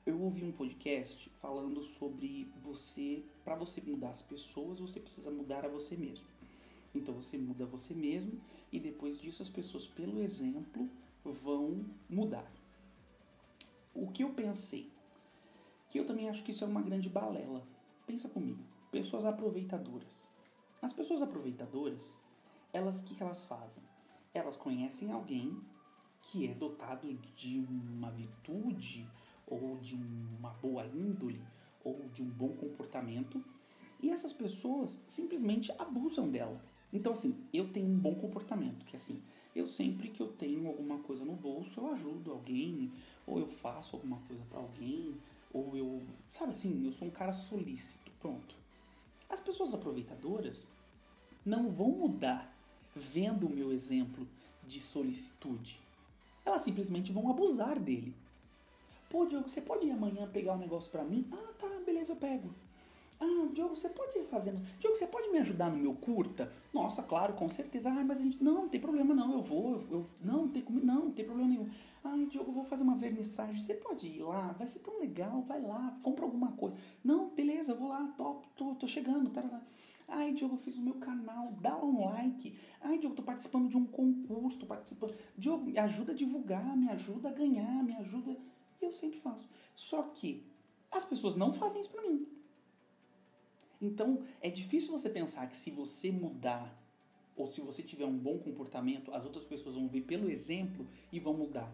eu 0.08 0.18
ouvi 0.22 0.42
um 0.42 0.50
podcast 0.50 1.30
falando 1.38 1.84
sobre 1.84 2.50
você, 2.62 3.22
para 3.44 3.54
você 3.54 3.82
mudar 3.82 4.08
as 4.08 4.22
pessoas, 4.22 4.78
você 4.78 4.98
precisa 4.98 5.30
mudar 5.30 5.66
a 5.66 5.68
você 5.68 5.96
mesmo. 5.98 6.24
Então 6.94 7.12
você 7.12 7.36
muda 7.36 7.66
você 7.66 7.92
mesmo 7.92 8.40
e 8.72 8.78
depois 8.78 9.18
disso 9.20 9.42
as 9.42 9.48
pessoas, 9.48 9.86
pelo 9.86 10.20
exemplo, 10.20 10.88
vão 11.24 11.84
mudar. 12.08 12.50
O 13.94 14.08
que 14.08 14.22
eu 14.22 14.30
pensei? 14.30 14.90
Que 15.88 15.98
eu 15.98 16.06
também 16.06 16.28
acho 16.28 16.42
que 16.42 16.50
isso 16.50 16.64
é 16.64 16.66
uma 16.66 16.82
grande 16.82 17.08
balela. 17.08 17.66
Pensa 18.06 18.28
comigo. 18.28 18.62
Pessoas 18.90 19.24
aproveitadoras. 19.24 20.26
As 20.80 20.92
pessoas 20.92 21.22
aproveitadoras, 21.22 22.18
elas 22.72 23.00
que, 23.00 23.14
que 23.14 23.22
elas 23.22 23.44
fazem? 23.44 23.82
Elas 24.32 24.56
conhecem 24.56 25.10
alguém 25.10 25.60
que 26.22 26.46
é 26.46 26.54
dotado 26.54 27.12
de 27.34 27.58
uma 27.58 28.10
virtude 28.10 29.08
ou 29.46 29.76
de 29.78 29.94
uma 29.94 30.50
boa 30.50 30.86
índole, 30.86 31.42
ou 31.82 32.08
de 32.12 32.22
um 32.22 32.28
bom 32.28 32.50
comportamento, 32.50 33.42
e 34.00 34.10
essas 34.10 34.32
pessoas 34.32 35.00
simplesmente 35.06 35.72
abusam 35.78 36.30
dela. 36.30 36.62
Então, 36.92 37.12
assim, 37.12 37.36
eu 37.52 37.68
tenho 37.68 37.86
um 37.86 37.98
bom 37.98 38.14
comportamento, 38.14 38.84
que 38.84 38.96
assim, 38.96 39.22
eu 39.54 39.66
sempre 39.66 40.08
que 40.08 40.22
eu 40.22 40.28
tenho 40.28 40.66
alguma 40.66 40.98
coisa 40.98 41.24
no 41.24 41.34
bolso, 41.34 41.80
eu 41.80 41.92
ajudo 41.92 42.30
alguém, 42.30 42.92
ou 43.26 43.38
eu 43.38 43.48
faço 43.48 43.96
alguma 43.96 44.18
coisa 44.26 44.42
para 44.48 44.58
alguém, 44.58 45.14
ou 45.52 45.76
eu, 45.76 46.02
sabe 46.30 46.52
assim, 46.52 46.84
eu 46.84 46.92
sou 46.92 47.08
um 47.08 47.10
cara 47.10 47.32
solícito, 47.32 48.10
pronto. 48.20 48.56
As 49.28 49.40
pessoas 49.40 49.74
aproveitadoras 49.74 50.68
não 51.44 51.70
vão 51.70 51.90
mudar 51.90 52.54
vendo 52.94 53.46
o 53.46 53.50
meu 53.50 53.72
exemplo 53.72 54.26
de 54.66 54.80
solicitude. 54.80 55.80
Elas 56.44 56.62
simplesmente 56.62 57.12
vão 57.12 57.30
abusar 57.30 57.78
dele. 57.78 58.14
Pô, 59.10 59.24
Diogo, 59.24 59.48
você 59.48 59.60
pode 59.60 59.86
ir 59.86 59.90
amanhã 59.90 60.28
pegar 60.28 60.54
um 60.54 60.58
negócio 60.58 60.90
para 60.90 61.04
mim? 61.04 61.26
Ah, 61.32 61.52
tá, 61.58 61.68
beleza, 61.84 62.12
eu 62.12 62.16
pego. 62.16 62.54
Ah, 63.20 63.48
Diogo, 63.52 63.74
você 63.74 63.88
pode 63.88 64.22
fazendo. 64.24 64.60
Diogo, 64.78 64.96
você 64.96 65.06
pode 65.06 65.28
me 65.30 65.38
ajudar 65.38 65.70
no 65.70 65.76
meu 65.76 65.94
curta? 65.94 66.52
Nossa, 66.72 67.02
claro, 67.02 67.34
com 67.34 67.48
certeza. 67.48 67.90
Ah, 67.90 68.04
mas 68.04 68.18
a 68.20 68.22
gente. 68.22 68.42
Não, 68.42 68.54
não 68.54 68.68
tem 68.68 68.80
problema 68.80 69.14
não, 69.14 69.32
eu 69.32 69.42
vou. 69.42 69.72
Eu, 69.72 69.86
eu... 69.90 70.06
Não, 70.22 70.42
não 70.42 70.48
tem, 70.48 70.64
não, 70.68 71.04
não 71.06 71.10
tem 71.10 71.24
problema 71.24 71.48
nenhum. 71.48 71.68
Ai, 72.04 72.26
Diogo, 72.26 72.50
eu 72.50 72.54
vou 72.54 72.64
fazer 72.64 72.84
uma 72.84 72.96
vernissagem. 72.96 73.60
Você 73.60 73.74
pode 73.74 74.06
ir 74.06 74.22
lá? 74.22 74.52
Vai 74.52 74.66
ser 74.66 74.78
tão 74.80 75.00
legal. 75.00 75.42
Vai 75.42 75.60
lá, 75.60 75.98
compra 76.02 76.24
alguma 76.24 76.52
coisa. 76.52 76.76
Não, 77.02 77.30
beleza, 77.30 77.72
eu 77.72 77.76
vou 77.76 77.88
lá, 77.88 78.06
tô, 78.16 78.42
tô, 78.56 78.74
tô 78.76 78.86
chegando. 78.86 79.30
Tarará. 79.30 79.60
Ai, 80.06 80.32
Diogo, 80.32 80.54
eu 80.54 80.58
fiz 80.58 80.78
o 80.78 80.82
meu 80.82 80.94
canal, 80.94 81.52
dá 81.60 81.76
um 81.84 82.06
like. 82.06 82.54
Ai, 82.80 82.98
Diogo, 82.98 83.16
tô 83.16 83.22
participando 83.22 83.68
de 83.68 83.76
um 83.76 83.84
concurso, 83.84 84.58
tô 84.58 84.66
participando. 84.66 85.14
Diogo, 85.36 85.66
me 85.66 85.78
ajuda 85.78 86.12
a 86.12 86.14
divulgar, 86.14 86.76
me 86.76 86.88
ajuda 86.88 87.28
a 87.28 87.32
ganhar, 87.32 87.82
me 87.82 87.94
ajuda. 87.96 88.36
E 88.80 88.84
eu 88.84 88.92
sempre 88.92 89.20
faço. 89.20 89.50
Só 89.76 90.02
que 90.02 90.46
as 90.90 91.04
pessoas 91.04 91.36
não 91.36 91.52
fazem 91.52 91.80
isso 91.80 91.90
para 91.90 92.02
mim. 92.02 92.37
Então, 93.80 94.22
é 94.40 94.50
difícil 94.50 94.92
você 94.92 95.08
pensar 95.08 95.48
que 95.48 95.56
se 95.56 95.70
você 95.70 96.10
mudar 96.10 96.76
ou 97.36 97.48
se 97.48 97.60
você 97.60 97.82
tiver 97.82 98.04
um 98.04 98.18
bom 98.18 98.38
comportamento, 98.38 99.12
as 99.14 99.24
outras 99.24 99.44
pessoas 99.44 99.76
vão 99.76 99.88
ver 99.88 100.02
pelo 100.02 100.28
exemplo 100.28 100.86
e 101.12 101.20
vão 101.20 101.34
mudar. 101.34 101.72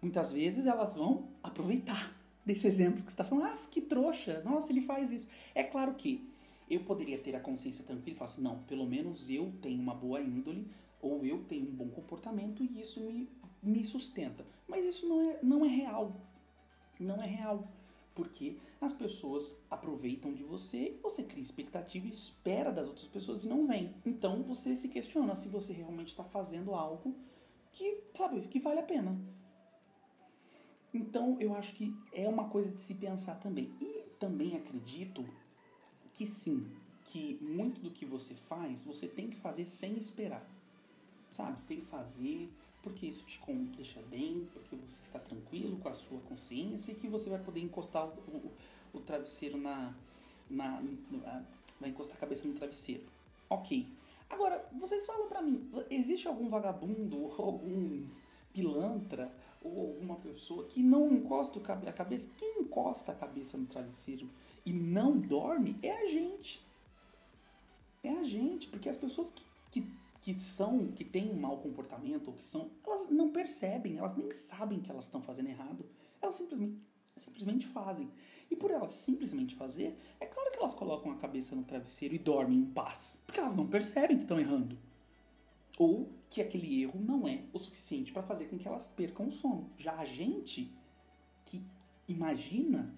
Muitas 0.00 0.32
vezes 0.32 0.66
elas 0.66 0.94
vão 0.94 1.28
aproveitar 1.42 2.16
desse 2.46 2.66
exemplo 2.66 3.02
que 3.02 3.10
você 3.10 3.14
está 3.14 3.24
falando. 3.24 3.46
Ah, 3.46 3.58
que 3.70 3.80
trouxa, 3.80 4.40
nossa, 4.42 4.70
ele 4.72 4.80
faz 4.80 5.10
isso. 5.10 5.28
É 5.54 5.64
claro 5.64 5.94
que 5.94 6.28
eu 6.70 6.84
poderia 6.84 7.18
ter 7.18 7.34
a 7.34 7.40
consciência 7.40 7.84
tranquila 7.84 8.14
e 8.14 8.18
falar 8.18 8.30
assim: 8.30 8.42
não, 8.42 8.62
pelo 8.62 8.86
menos 8.86 9.28
eu 9.28 9.52
tenho 9.60 9.80
uma 9.82 9.94
boa 9.94 10.20
índole 10.20 10.70
ou 11.02 11.26
eu 11.26 11.42
tenho 11.44 11.68
um 11.68 11.74
bom 11.74 11.88
comportamento 11.88 12.62
e 12.62 12.80
isso 12.80 13.00
me 13.00 13.28
me 13.62 13.84
sustenta. 13.84 14.44
Mas 14.66 14.84
isso 14.84 15.08
não 15.08 15.30
é, 15.30 15.38
não 15.42 15.64
é 15.64 15.68
real. 15.68 16.16
Não 16.98 17.22
é 17.22 17.26
real. 17.26 17.68
Porque 18.14 18.56
as 18.80 18.92
pessoas 18.92 19.56
aproveitam 19.70 20.32
de 20.32 20.42
você, 20.42 20.98
você 21.02 21.22
cria 21.22 21.42
expectativa 21.42 22.06
espera 22.06 22.72
das 22.72 22.88
outras 22.88 23.06
pessoas 23.06 23.44
e 23.44 23.48
não 23.48 23.66
vem. 23.66 23.94
Então 24.04 24.42
você 24.42 24.76
se 24.76 24.88
questiona 24.88 25.34
se 25.34 25.48
você 25.48 25.72
realmente 25.72 26.08
está 26.08 26.24
fazendo 26.24 26.74
algo 26.74 27.14
que, 27.72 28.02
sabe, 28.14 28.40
que 28.42 28.58
vale 28.58 28.80
a 28.80 28.84
pena. 28.84 29.18
Então 30.92 31.36
eu 31.40 31.54
acho 31.54 31.74
que 31.74 31.94
é 32.12 32.28
uma 32.28 32.48
coisa 32.48 32.70
de 32.70 32.80
se 32.80 32.94
pensar 32.94 33.36
também. 33.36 33.72
E 33.80 34.04
também 34.18 34.56
acredito 34.56 35.24
que 36.12 36.26
sim, 36.26 36.66
que 37.06 37.38
muito 37.40 37.80
do 37.80 37.90
que 37.90 38.04
você 38.04 38.34
faz, 38.34 38.84
você 38.84 39.06
tem 39.06 39.30
que 39.30 39.36
fazer 39.36 39.64
sem 39.64 39.96
esperar. 39.96 40.46
Sabe? 41.30 41.60
Você 41.60 41.68
tem 41.68 41.80
que 41.80 41.86
fazer 41.86 42.50
porque 42.82 43.06
isso 43.06 43.24
te 43.24 43.40
deixa 43.76 44.00
bem, 44.10 44.48
porque 44.52 44.76
você 44.76 44.98
está 45.04 45.18
tranquilo 45.18 45.76
com 45.78 45.88
a 45.88 45.94
sua 45.94 46.20
consciência 46.20 46.92
e 46.92 46.94
que 46.94 47.08
você 47.08 47.28
vai 47.28 47.38
poder 47.38 47.60
encostar 47.60 48.06
o, 48.06 48.10
o, 48.10 48.52
o 48.94 49.00
travesseiro 49.00 49.58
na, 49.58 49.94
na, 50.48 50.82
na, 51.10 51.44
vai 51.80 51.90
encostar 51.90 52.16
a 52.16 52.20
cabeça 52.20 52.46
no 52.46 52.54
travesseiro. 52.54 53.04
Ok. 53.48 53.86
Agora, 54.28 54.64
vocês 54.78 55.04
falam 55.04 55.28
para 55.28 55.42
mim, 55.42 55.68
existe 55.90 56.28
algum 56.28 56.48
vagabundo, 56.48 57.32
algum 57.36 58.06
pilantra 58.52 59.30
ou 59.62 59.88
alguma 59.88 60.16
pessoa 60.16 60.64
que 60.64 60.82
não 60.82 61.12
encosta 61.12 61.58
a 61.58 61.92
cabeça? 61.92 62.28
Quem 62.38 62.60
encosta 62.60 63.12
a 63.12 63.14
cabeça 63.14 63.58
no 63.58 63.66
travesseiro 63.66 64.28
e 64.64 64.72
não 64.72 65.18
dorme 65.18 65.76
é 65.82 65.90
a 66.02 66.06
gente. 66.06 66.64
É 68.02 68.10
a 68.10 68.24
gente, 68.24 68.68
porque 68.68 68.88
as 68.88 68.96
pessoas 68.96 69.30
que, 69.30 69.44
que 69.70 69.92
que 70.20 70.38
são, 70.38 70.88
que 70.92 71.04
têm 71.04 71.30
um 71.30 71.40
mau 71.40 71.58
comportamento, 71.58 72.28
ou 72.28 72.34
que 72.34 72.44
são, 72.44 72.70
elas 72.86 73.08
não 73.08 73.30
percebem, 73.30 73.98
elas 73.98 74.16
nem 74.16 74.30
sabem 74.32 74.80
que 74.80 74.90
elas 74.90 75.04
estão 75.04 75.22
fazendo 75.22 75.48
errado. 75.48 75.86
Elas 76.20 76.34
simplesmente, 76.34 76.78
simplesmente 77.16 77.66
fazem. 77.66 78.10
E 78.50 78.56
por 78.56 78.70
elas 78.70 78.92
simplesmente 78.92 79.54
fazer, 79.54 79.96
é 80.18 80.26
claro 80.26 80.50
que 80.50 80.58
elas 80.58 80.74
colocam 80.74 81.10
a 81.12 81.16
cabeça 81.16 81.56
no 81.56 81.64
travesseiro 81.64 82.14
e 82.14 82.18
dormem 82.18 82.58
em 82.58 82.66
paz. 82.66 83.22
Porque 83.24 83.40
elas 83.40 83.56
não 83.56 83.66
percebem 83.66 84.16
que 84.16 84.24
estão 84.24 84.38
errando. 84.38 84.76
Ou 85.78 86.12
que 86.28 86.42
aquele 86.42 86.82
erro 86.82 87.00
não 87.00 87.26
é 87.26 87.44
o 87.52 87.58
suficiente 87.58 88.12
para 88.12 88.22
fazer 88.22 88.46
com 88.46 88.58
que 88.58 88.68
elas 88.68 88.88
percam 88.88 89.28
o 89.28 89.32
sono. 89.32 89.70
Já 89.78 89.96
a 89.96 90.04
gente 90.04 90.70
que 91.46 91.64
imagina 92.06 92.94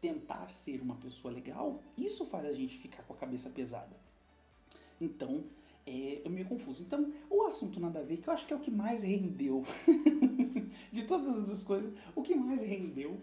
tentar 0.00 0.50
ser 0.50 0.80
uma 0.80 0.96
pessoa 0.96 1.34
legal, 1.34 1.82
isso 1.96 2.24
faz 2.26 2.44
a 2.44 2.52
gente 2.52 2.78
ficar 2.78 3.02
com 3.02 3.14
a 3.14 3.16
cabeça 3.16 3.50
pesada. 3.50 3.96
Então, 5.00 5.44
é, 5.86 6.20
eu 6.24 6.30
meio 6.30 6.46
confuso. 6.46 6.82
Então, 6.82 7.12
o 7.30 7.42
assunto 7.42 7.78
nada 7.78 8.00
a 8.00 8.02
ver, 8.02 8.18
que 8.18 8.28
eu 8.28 8.34
acho 8.34 8.46
que 8.46 8.52
é 8.52 8.56
o 8.56 8.60
que 8.60 8.70
mais 8.70 9.02
rendeu, 9.02 9.62
de 10.90 11.04
todas 11.04 11.50
as 11.50 11.62
coisas, 11.62 11.92
o 12.14 12.22
que 12.22 12.34
mais 12.34 12.62
rendeu 12.62 13.18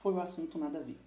foi 0.00 0.12
o 0.12 0.20
assunto 0.20 0.58
nada 0.58 0.78
a 0.78 0.82
ver. 0.82 0.98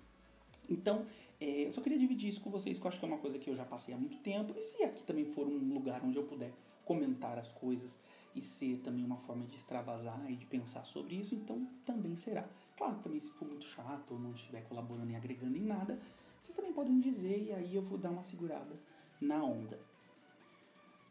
Então, 0.70 1.06
é, 1.42 1.66
eu 1.66 1.72
só 1.72 1.82
queria 1.82 2.00
dividir 2.00 2.30
isso 2.30 2.42
com 2.42 2.50
vocês, 2.50 2.80
que 2.80 2.86
eu 2.86 2.89
acho 2.89 3.00
que 3.00 3.06
é 3.06 3.08
uma 3.08 3.18
coisa 3.18 3.38
que 3.38 3.50
eu 3.50 3.56
já 3.56 3.66
passei 3.66 3.94
há 3.94 3.98
muito 3.98 4.18
tempo, 4.20 4.54
e 4.58 4.62
se 4.62 4.82
aqui 4.84 5.04
também 5.04 5.26
for 5.26 5.46
um 5.46 5.74
lugar 5.74 6.02
onde 6.04 6.18
eu 6.18 6.24
puder 6.24 6.54
comentar 6.86 7.38
as 7.38 7.52
coisas 7.52 8.00
e 8.36 8.42
ser 8.42 8.78
também 8.80 9.04
uma 9.04 9.18
forma 9.18 9.46
de 9.46 9.56
extravasar 9.56 10.30
e 10.30 10.36
de 10.36 10.46
pensar 10.46 10.86
sobre 10.86 11.16
isso, 11.16 11.36
então 11.36 11.68
também 11.86 12.16
será. 12.16 12.48
Claro 12.78 12.96
que 12.96 13.04
também 13.04 13.20
se 13.20 13.30
for 13.32 13.48
muito 13.48 13.66
chato 13.66 14.12
ou 14.12 14.20
não 14.20 14.32
estiver 14.32 14.63
colaborando 14.63 15.12
e 15.12 15.16
agregando 15.16 15.58
em 15.58 15.63
nada, 15.63 16.00
vocês 16.42 16.56
também 16.56 16.74
podem 16.74 17.00
dizer 17.00 17.44
e 17.44 17.54
aí 17.54 17.76
eu 17.76 17.82
vou 17.82 17.98
dar 17.98 18.10
uma 18.10 18.24
segurada 18.24 18.78
na 19.22 19.44
onda. 19.44 19.80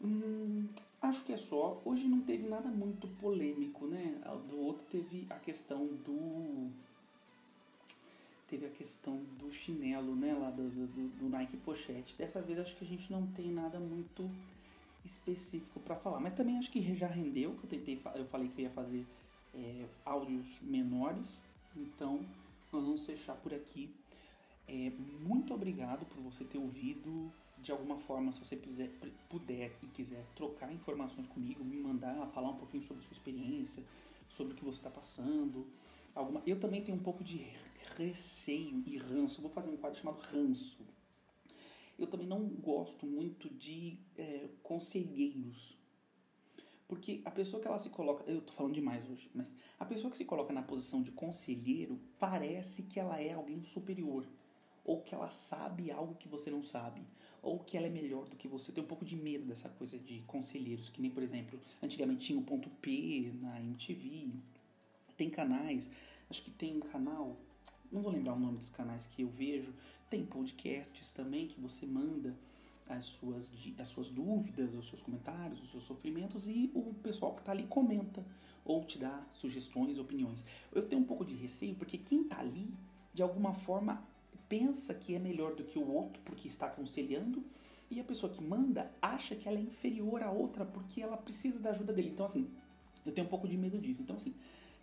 Hum, 0.03 0.67
acho 1.01 1.25
que 1.25 1.33
é 1.33 1.37
só. 1.37 1.81
Hoje 1.85 2.07
não 2.09 2.21
teve 2.21 2.49
nada 2.49 2.69
muito 2.69 3.07
polêmico, 3.21 3.87
né? 3.87 4.21
Do 4.51 4.59
outro 4.59 4.85
teve 4.91 5.27
a 5.31 5.39
questão 5.39 5.87
do. 5.87 6.71
Teve 8.49 8.67
a 8.67 8.71
questão 8.71 9.23
do 9.39 9.51
chinelo, 9.53 10.15
né? 10.17 10.35
Lá 10.35 10.51
do, 10.51 10.69
do, 10.69 11.09
do 11.19 11.29
Nike 11.29 11.57
Pochette. 11.59 12.17
Dessa 12.17 12.43
vez 12.43 12.59
acho 12.59 12.77
que 12.77 12.85
a 12.85 12.89
gente 12.89 13.11
não 13.11 13.27
tem 13.29 13.51
nada 13.51 13.79
muito 13.79 14.29
específico 15.05 15.81
para 15.81 15.97
falar. 15.97 16.21
Mas 16.21 16.35
também 16.35 16.59
acho 16.59 16.71
que 16.71 16.81
já 16.97 17.07
rendeu, 17.07 17.55
que 17.55 17.65
eu 17.65 17.71
tentei, 17.71 18.01
eu 18.15 18.27
falei 18.27 18.49
que 18.49 18.61
eu 18.61 18.65
ia 18.65 18.71
fazer 18.71 19.07
é, 19.55 19.87
áudios 20.05 20.61
menores. 20.63 21.41
Então 21.77 22.21
nós 22.73 22.85
vamos 22.85 23.07
fechar 23.07 23.37
por 23.37 23.55
aqui. 23.55 23.89
É, 24.69 24.93
muito 25.21 25.55
obrigado 25.55 26.05
por 26.07 26.21
você 26.23 26.45
ter 26.45 26.59
ouvido. 26.59 27.33
De 27.63 27.71
alguma 27.71 27.97
forma, 27.97 28.33
se 28.33 28.41
você 28.41 28.57
puder, 28.57 28.91
puder 29.29 29.79
e 29.83 29.87
quiser 29.87 30.27
trocar 30.35 30.73
informações 30.73 31.29
comigo, 31.29 31.65
me 31.65 31.77
mandar, 31.77 32.27
falar 32.29 32.51
um 32.51 32.57
pouquinho 32.57 32.83
sobre 32.83 33.05
sua 33.05 33.13
experiência, 33.13 33.85
sobre 34.29 34.53
o 34.53 34.57
que 34.57 34.65
você 34.65 34.81
está 34.81 34.91
passando. 34.91 35.67
Alguma... 36.13 36.43
Eu 36.45 36.59
também 36.59 36.83
tenho 36.83 36.99
um 36.99 37.03
pouco 37.03 37.23
de 37.23 37.47
receio 37.97 38.83
e 38.85 38.97
ranço. 38.99 39.41
Vou 39.41 39.51
fazer 39.51 39.71
um 39.71 39.77
quadro 39.77 39.97
chamado 39.97 40.21
ranço. 40.21 40.85
Eu 41.97 42.09
também 42.09 42.27
não 42.27 42.49
gosto 42.49 43.07
muito 43.07 43.49
de 43.49 43.97
é, 44.19 44.49
conselheiros. 44.63 45.79
Porque 46.89 47.23
a 47.25 47.31
pessoa 47.31 47.63
que 47.63 47.69
ela 47.69 47.79
se 47.79 47.91
coloca. 47.91 48.29
Eu 48.29 48.43
tô 48.43 48.53
falando 48.53 48.75
demais 48.75 49.09
hoje, 49.09 49.31
mas 49.33 49.47
a 49.79 49.85
pessoa 49.85 50.11
que 50.11 50.17
se 50.17 50.25
coloca 50.25 50.53
na 50.53 50.63
posição 50.63 51.01
de 51.01 51.13
conselheiro 51.13 51.99
parece 52.19 52.83
que 52.83 52.99
ela 52.99 53.21
é 53.21 53.33
alguém 53.33 53.63
superior 53.63 54.27
ou 54.85 55.01
que 55.01 55.15
ela 55.15 55.31
sabe 55.31 55.91
algo 55.91 56.17
que 56.17 56.29
você 56.29 56.51
não 56.51 56.63
sabe, 56.63 57.03
ou 57.43 57.59
que 57.59 57.77
ela 57.77 57.87
é 57.87 57.91
melhor 57.91 58.29
do 58.29 58.37
que 58.37 58.47
você. 58.47 58.71
Eu 58.71 58.75
tenho 58.75 58.85
um 58.85 58.89
pouco 58.89 59.05
de 59.05 59.17
medo 59.17 59.45
dessa 59.45 59.69
coisa 59.69 59.99
de 59.99 60.21
conselheiros, 60.21 60.89
que 60.89 61.03
nem, 61.03 61.11
por 61.11 61.23
exemplo, 61.23 61.59
antigamente 61.83 62.27
tinha 62.27 62.39
o 62.39 62.43
ponto 62.43 62.71
P 62.71 63.33
na 63.41 63.61
MTV. 63.61 64.31
Tem 65.17 65.29
canais, 65.29 65.91
acho 66.31 66.43
que 66.43 66.51
tem 66.51 66.77
um 66.77 66.81
canal, 66.81 67.37
não 67.91 68.01
vou 68.01 68.13
lembrar 68.13 68.35
o 68.35 68.39
nome 68.39 68.57
dos 68.57 68.71
canais 68.71 69.07
que 69.09 69.23
eu 69.23 69.29
vejo, 69.29 69.75
tem 70.09 70.25
podcasts 70.25 71.11
também 71.11 71.49
que 71.49 71.61
você 71.61 71.85
manda 71.85 72.35
as 72.89 73.05
suas, 73.07 73.53
as 73.79 73.89
suas 73.89 74.09
dúvidas, 74.09 74.75
os 74.75 74.89
seus 74.89 75.03
comentários, 75.03 75.63
os 75.63 75.71
seus 75.71 75.83
sofrimentos 75.85 76.49
e 76.49 76.71
o 76.75 76.95
pessoal 76.95 77.35
que 77.35 77.41
está 77.41 77.53
ali 77.53 77.65
comenta 77.65 78.25
ou 78.65 78.85
te 78.85 78.99
dá 78.99 79.25
sugestões, 79.33 79.99
opiniões. 79.99 80.45
Eu 80.73 80.87
tenho 80.89 81.03
um 81.03 81.05
pouco 81.05 81.25
de 81.25 81.35
receio 81.35 81.75
porque 81.75 81.99
quem 81.99 82.23
está 82.23 82.39
ali, 82.39 82.73
de 83.13 83.23
alguma 83.23 83.53
forma, 83.53 84.03
pensa 84.53 84.93
que 84.93 85.15
é 85.15 85.19
melhor 85.19 85.55
do 85.55 85.65
que 85.65 85.79
o 85.79 85.91
outro 85.91 86.21
porque 86.27 86.47
está 86.47 86.67
aconselhando, 86.67 87.43
e 87.91 87.99
a 87.99 88.05
pessoa 88.05 88.31
que 88.31 88.43
manda 88.43 88.93
acha 89.01 89.35
que 89.35 89.49
ela 89.49 89.57
é 89.57 89.63
inferior 89.63 90.23
à 90.23 90.31
outra 90.31 90.63
porque 90.63 91.01
ela 91.01 91.17
precisa 91.17 91.59
da 91.59 91.71
ajuda 91.71 91.91
dele. 91.91 92.11
Então, 92.11 92.27
assim, 92.27 92.51
eu 93.07 93.13
tenho 93.13 93.27
um 93.27 93.31
pouco 93.31 93.49
de 93.49 93.57
medo 93.57 93.79
disso. 93.79 94.03
Então, 94.03 94.15
assim, 94.15 94.35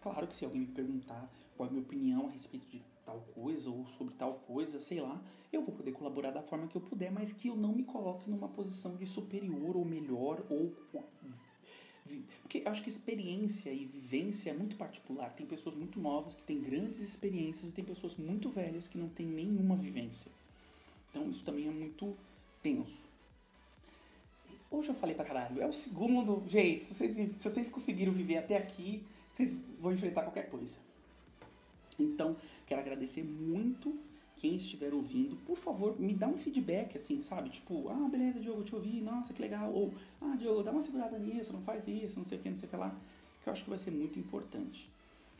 claro 0.02 0.26
que 0.26 0.36
se 0.36 0.44
alguém 0.44 0.62
me 0.62 0.68
perguntar 0.68 1.32
qual 1.56 1.68
é 1.68 1.70
a 1.70 1.72
minha 1.72 1.84
opinião 1.84 2.26
a 2.26 2.32
respeito 2.32 2.68
de 2.68 2.82
tal 3.06 3.20
coisa 3.36 3.70
ou 3.70 3.86
sobre 3.96 4.16
tal 4.16 4.40
coisa, 4.48 4.80
sei 4.80 5.02
lá, 5.02 5.22
eu 5.54 5.62
vou 5.62 5.76
poder 5.76 5.92
colaborar 5.92 6.32
da 6.32 6.42
forma 6.42 6.68
que 6.68 6.76
eu 6.76 6.82
puder, 6.82 7.12
mas 7.12 7.32
que 7.32 7.50
eu 7.50 7.56
não 7.56 7.72
me 7.72 7.84
coloque 7.84 8.28
numa 8.28 8.48
posição 8.48 8.96
de 8.96 9.06
superior 9.06 9.78
ou 9.78 9.86
melhor 9.86 10.44
ou 10.50 10.74
porque 12.42 12.60
eu 12.60 12.72
acho 12.72 12.84
que 12.84 12.90
experiência 12.90 13.72
e 13.72 13.86
vivência 13.86 14.50
é 14.50 14.54
muito 14.54 14.76
particular. 14.76 15.34
Tem 15.34 15.46
pessoas 15.46 15.76
muito 15.76 16.00
novas 16.00 16.36
que 16.36 16.44
têm 16.44 16.60
grandes 16.60 17.00
experiências 17.00 17.72
e 17.72 17.74
tem 17.74 17.84
pessoas 17.84 18.16
muito 18.16 18.50
velhas 18.50 18.88
que 18.88 18.98
não 18.98 19.10
têm 19.10 19.26
nenhuma 19.26 19.76
vivência. 19.76 20.32
Então 21.10 21.30
isso 21.30 21.44
também 21.44 21.68
é 21.68 21.72
muito 21.72 22.16
tenso. 22.62 23.04
Hoje 24.72 24.90
eu 24.90 24.96
falei 24.96 25.16
pra 25.16 25.26
caralho. 25.26 25.62
É 25.62 25.68
o 25.68 25.74
segundo. 25.74 26.44
Gente, 26.48 26.86
se 26.86 26.94
vocês, 26.94 27.16
se 27.16 27.50
vocês 27.50 27.70
conseguiram 27.70 28.14
viver 28.14 28.38
até 28.38 28.58
aqui, 28.58 29.04
vocês 29.32 29.60
vão 29.80 29.94
enfrentar 29.94 30.24
qualquer 30.24 30.50
coisa. 30.50 30.78
Então, 31.98 32.38
quero 32.68 32.82
agradecer 32.82 33.24
muito 33.24 33.98
quem 34.40 34.56
estiver 34.56 34.94
ouvindo, 34.94 35.36
por 35.46 35.58
favor, 35.58 36.00
me 36.00 36.14
dá 36.14 36.26
um 36.26 36.38
feedback, 36.38 36.96
assim, 36.96 37.22
sabe? 37.22 37.50
Tipo, 37.50 37.90
ah, 37.90 38.08
beleza, 38.10 38.40
Diogo, 38.40 38.64
te 38.64 38.74
ouvi, 38.74 39.02
nossa, 39.02 39.34
que 39.34 39.42
legal. 39.42 39.70
Ou, 39.74 39.94
ah, 40.22 40.34
Diogo, 40.38 40.64
dá 40.64 40.72
uma 40.72 40.82
segurada 40.82 41.20
nisso, 41.20 41.52
não 41.52 41.62
faz 41.62 41.90
isso, 41.90 42.18
não 42.18 42.24
sei 42.24 42.38
o 42.38 42.42
que, 42.42 42.50
não 42.50 42.56
sei 42.56 42.68
o 42.68 42.70
que 42.70 42.78
lá. 42.78 42.98
Que 43.44 43.50
eu 43.50 43.54
acho 43.54 43.66
que 43.66 43.70
vai 43.70 43.78
ser 43.78 43.92
muito 43.92 44.18
importante. 44.18 44.90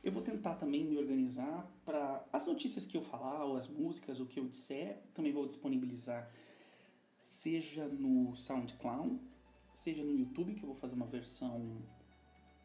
Eu 0.04 0.12
vou 0.12 0.22
tentar 0.22 0.56
também 0.56 0.84
me 0.84 0.98
organizar 0.98 1.66
para 1.86 2.26
as 2.34 2.46
notícias 2.46 2.86
que 2.86 2.98
eu 2.98 3.02
falar, 3.02 3.46
ou 3.46 3.56
as 3.56 3.70
músicas, 3.70 4.20
o 4.20 4.26
que 4.26 4.38
eu 4.38 4.46
disser, 4.46 4.98
também 5.14 5.32
vou 5.32 5.48
disponibilizar, 5.48 6.30
seja 7.22 7.88
no 7.88 8.36
SoundCloud, 8.36 9.18
seja 9.76 10.04
no 10.04 10.14
YouTube, 10.14 10.56
que 10.56 10.64
eu 10.64 10.68
vou 10.68 10.76
fazer 10.76 10.96
uma 10.96 11.06
versão, 11.06 11.78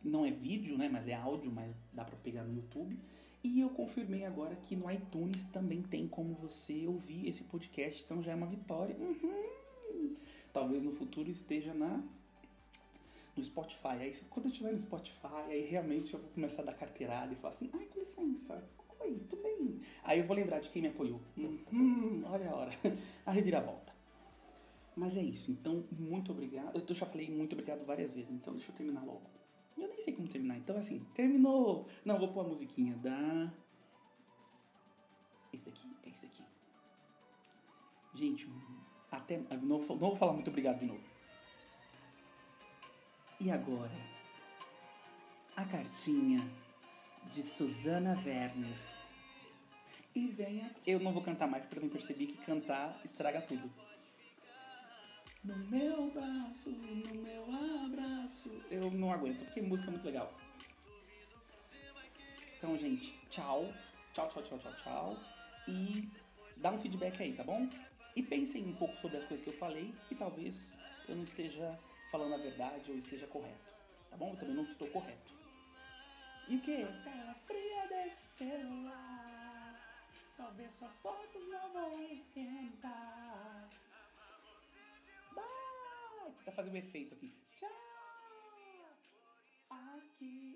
não 0.03 0.27
é 0.27 0.33
vídeo, 0.33 0.77
né, 0.77 0.88
mas 0.88 1.07
é 1.07 1.14
áudio, 1.14 1.53
mas 1.53 1.77
dá 1.92 2.05
para 2.05 2.16
pegar 2.16 2.42
no 2.42 2.57
YouTube 2.57 2.99
e 3.44 3.61
eu 3.61 3.68
confirmei 3.68 4.24
agora 4.24 4.57
que 4.57 4.74
no 4.74 4.90
iTunes 4.90 5.44
também 5.44 5.83
tem 5.83 6.09
como 6.09 6.35
você 6.35 6.87
ouvir 6.87 7.28
esse 7.28 7.44
podcast, 7.44 8.02
então 8.02 8.22
já 8.22 8.33
é 8.33 8.35
uma 8.35 8.46
vitória. 8.46 8.96
Uhum. 8.96 10.16
Talvez 10.50 10.83
no 10.83 10.92
futuro 10.92 11.30
esteja 11.30 11.74
na 11.74 12.02
no 13.37 13.44
Spotify. 13.44 13.96
Aí 14.00 14.14
quando 14.30 14.46
eu 14.46 14.52
estiver 14.52 14.72
no 14.72 14.78
Spotify, 14.78 15.50
aí 15.50 15.66
realmente 15.66 16.14
eu 16.14 16.20
vou 16.20 16.30
começar 16.30 16.62
a 16.62 16.64
dar 16.64 16.74
carteirada 16.74 17.35
e 17.35 17.37
falar 17.37 17.52
assim, 17.52 17.68
ai, 17.74 17.85
com 17.87 17.98
licença, 17.98 18.66
oi, 19.00 19.20
tudo 19.28 19.42
bem. 19.42 19.78
Aí 20.02 20.20
eu 20.20 20.26
vou 20.26 20.35
lembrar 20.35 20.61
de 20.61 20.70
quem 20.70 20.80
me 20.80 20.88
apoiou. 20.88 21.20
Uhum, 21.37 22.22
olha 22.24 22.50
a 22.50 22.54
hora, 22.54 22.70
a 23.26 23.30
reviravolta. 23.30 23.92
Mas 24.96 25.16
é 25.18 25.22
isso, 25.22 25.50
então 25.50 25.85
muito 25.92 26.33
obrigado. 26.33 26.83
Eu 26.88 26.94
já 26.94 27.04
falei 27.04 27.28
muito 27.28 27.52
obrigado 27.52 27.85
várias 27.85 28.14
vezes, 28.14 28.30
então 28.30 28.54
deixa 28.54 28.72
eu 28.72 28.76
terminar 28.76 29.04
logo. 29.04 29.43
Eu 29.77 29.89
nem 29.89 30.03
sei 30.03 30.15
como 30.15 30.29
terminar. 30.29 30.57
Então, 30.57 30.77
assim, 30.77 31.05
terminou. 31.15 31.89
Não, 32.05 32.19
vou 32.19 32.33
pôr 32.33 32.41
a 32.45 32.49
musiquinha 32.49 32.95
da. 32.97 33.53
Esse 35.53 35.65
daqui, 35.65 35.89
é 36.05 36.09
esse 36.09 36.27
daqui. 36.27 36.45
Gente, 38.15 38.49
até. 39.11 39.39
Não, 39.39 39.79
não 39.79 39.79
vou 39.81 40.17
falar 40.17 40.33
muito 40.33 40.51
obrigado 40.51 40.79
de 40.79 40.87
novo. 40.87 41.03
E 43.41 43.51
agora? 43.51 43.93
A 45.57 45.65
cartinha 45.65 46.41
de 47.31 47.43
Susana 47.43 48.21
Werner. 48.25 48.79
E 50.15 50.29
venha. 50.29 50.71
Eu 50.87 51.01
não 51.01 51.13
vou 51.13 51.23
cantar 51.23 51.49
mais, 51.49 51.65
porque 51.65 51.77
eu 51.77 51.83
também 51.83 51.97
percebi 51.97 52.27
que 52.27 52.45
cantar 52.45 53.01
estraga 53.05 53.43
tudo. 53.43 53.69
No 55.44 55.57
meu 55.68 56.11
braço, 56.11 56.70
no 56.70 57.22
meu 57.22 57.44
abraço. 57.85 58.48
Eu 58.70 58.90
não 58.90 59.12
aguento, 59.12 59.44
porque 59.44 59.61
música 59.61 59.90
é 59.90 59.92
muito 59.92 60.07
legal. 60.07 60.33
Então, 62.57 62.78
gente, 62.78 63.12
tchau. 63.28 63.70
Tchau, 64.14 64.26
tchau, 64.30 64.42
tchau, 64.42 64.59
tchau, 64.59 64.72
tchau. 64.76 65.16
E 65.68 66.09
dá 66.57 66.70
um 66.70 66.78
feedback 66.78 67.22
aí, 67.22 67.35
tá 67.35 67.44
bom? 67.44 67.68
E 68.16 68.22
pensem 68.22 68.64
um 68.64 68.74
pouco 68.74 68.96
sobre 68.96 69.18
as 69.18 69.26
coisas 69.26 69.44
que 69.44 69.50
eu 69.50 69.59
falei, 69.59 69.92
que 70.09 70.14
talvez 70.14 70.72
eu 71.07 71.14
não 71.14 71.24
esteja 71.24 71.78
falando 72.11 72.35
a 72.35 72.38
verdade 72.38 72.90
ou 72.90 72.96
esteja 72.96 73.26
correto. 73.26 73.74
Tá 74.11 74.16
bom? 74.16 74.30
Eu 74.30 74.37
também 74.37 74.54
não 74.54 74.64
estou 74.64 74.88
correto. 74.88 75.35
E 76.48 76.57
o 76.57 76.61
que? 76.62 76.87
Tela 77.04 77.35
fria 77.46 77.87
desse 77.88 78.38
celular. 78.38 79.78
Só 80.35 80.50
ver 80.52 80.70
suas 80.70 80.96
fotos 80.96 81.42
não 81.50 81.70
vão 81.70 82.02
esquentar. 82.12 83.68
Ai, 86.25 86.33
tentar 86.33 86.53
fazer 86.53 86.71
um 86.71 86.77
efeito 86.77 87.15
aqui. 87.15 87.37
Tchau! 87.53 87.69
Aqui. 89.69 90.54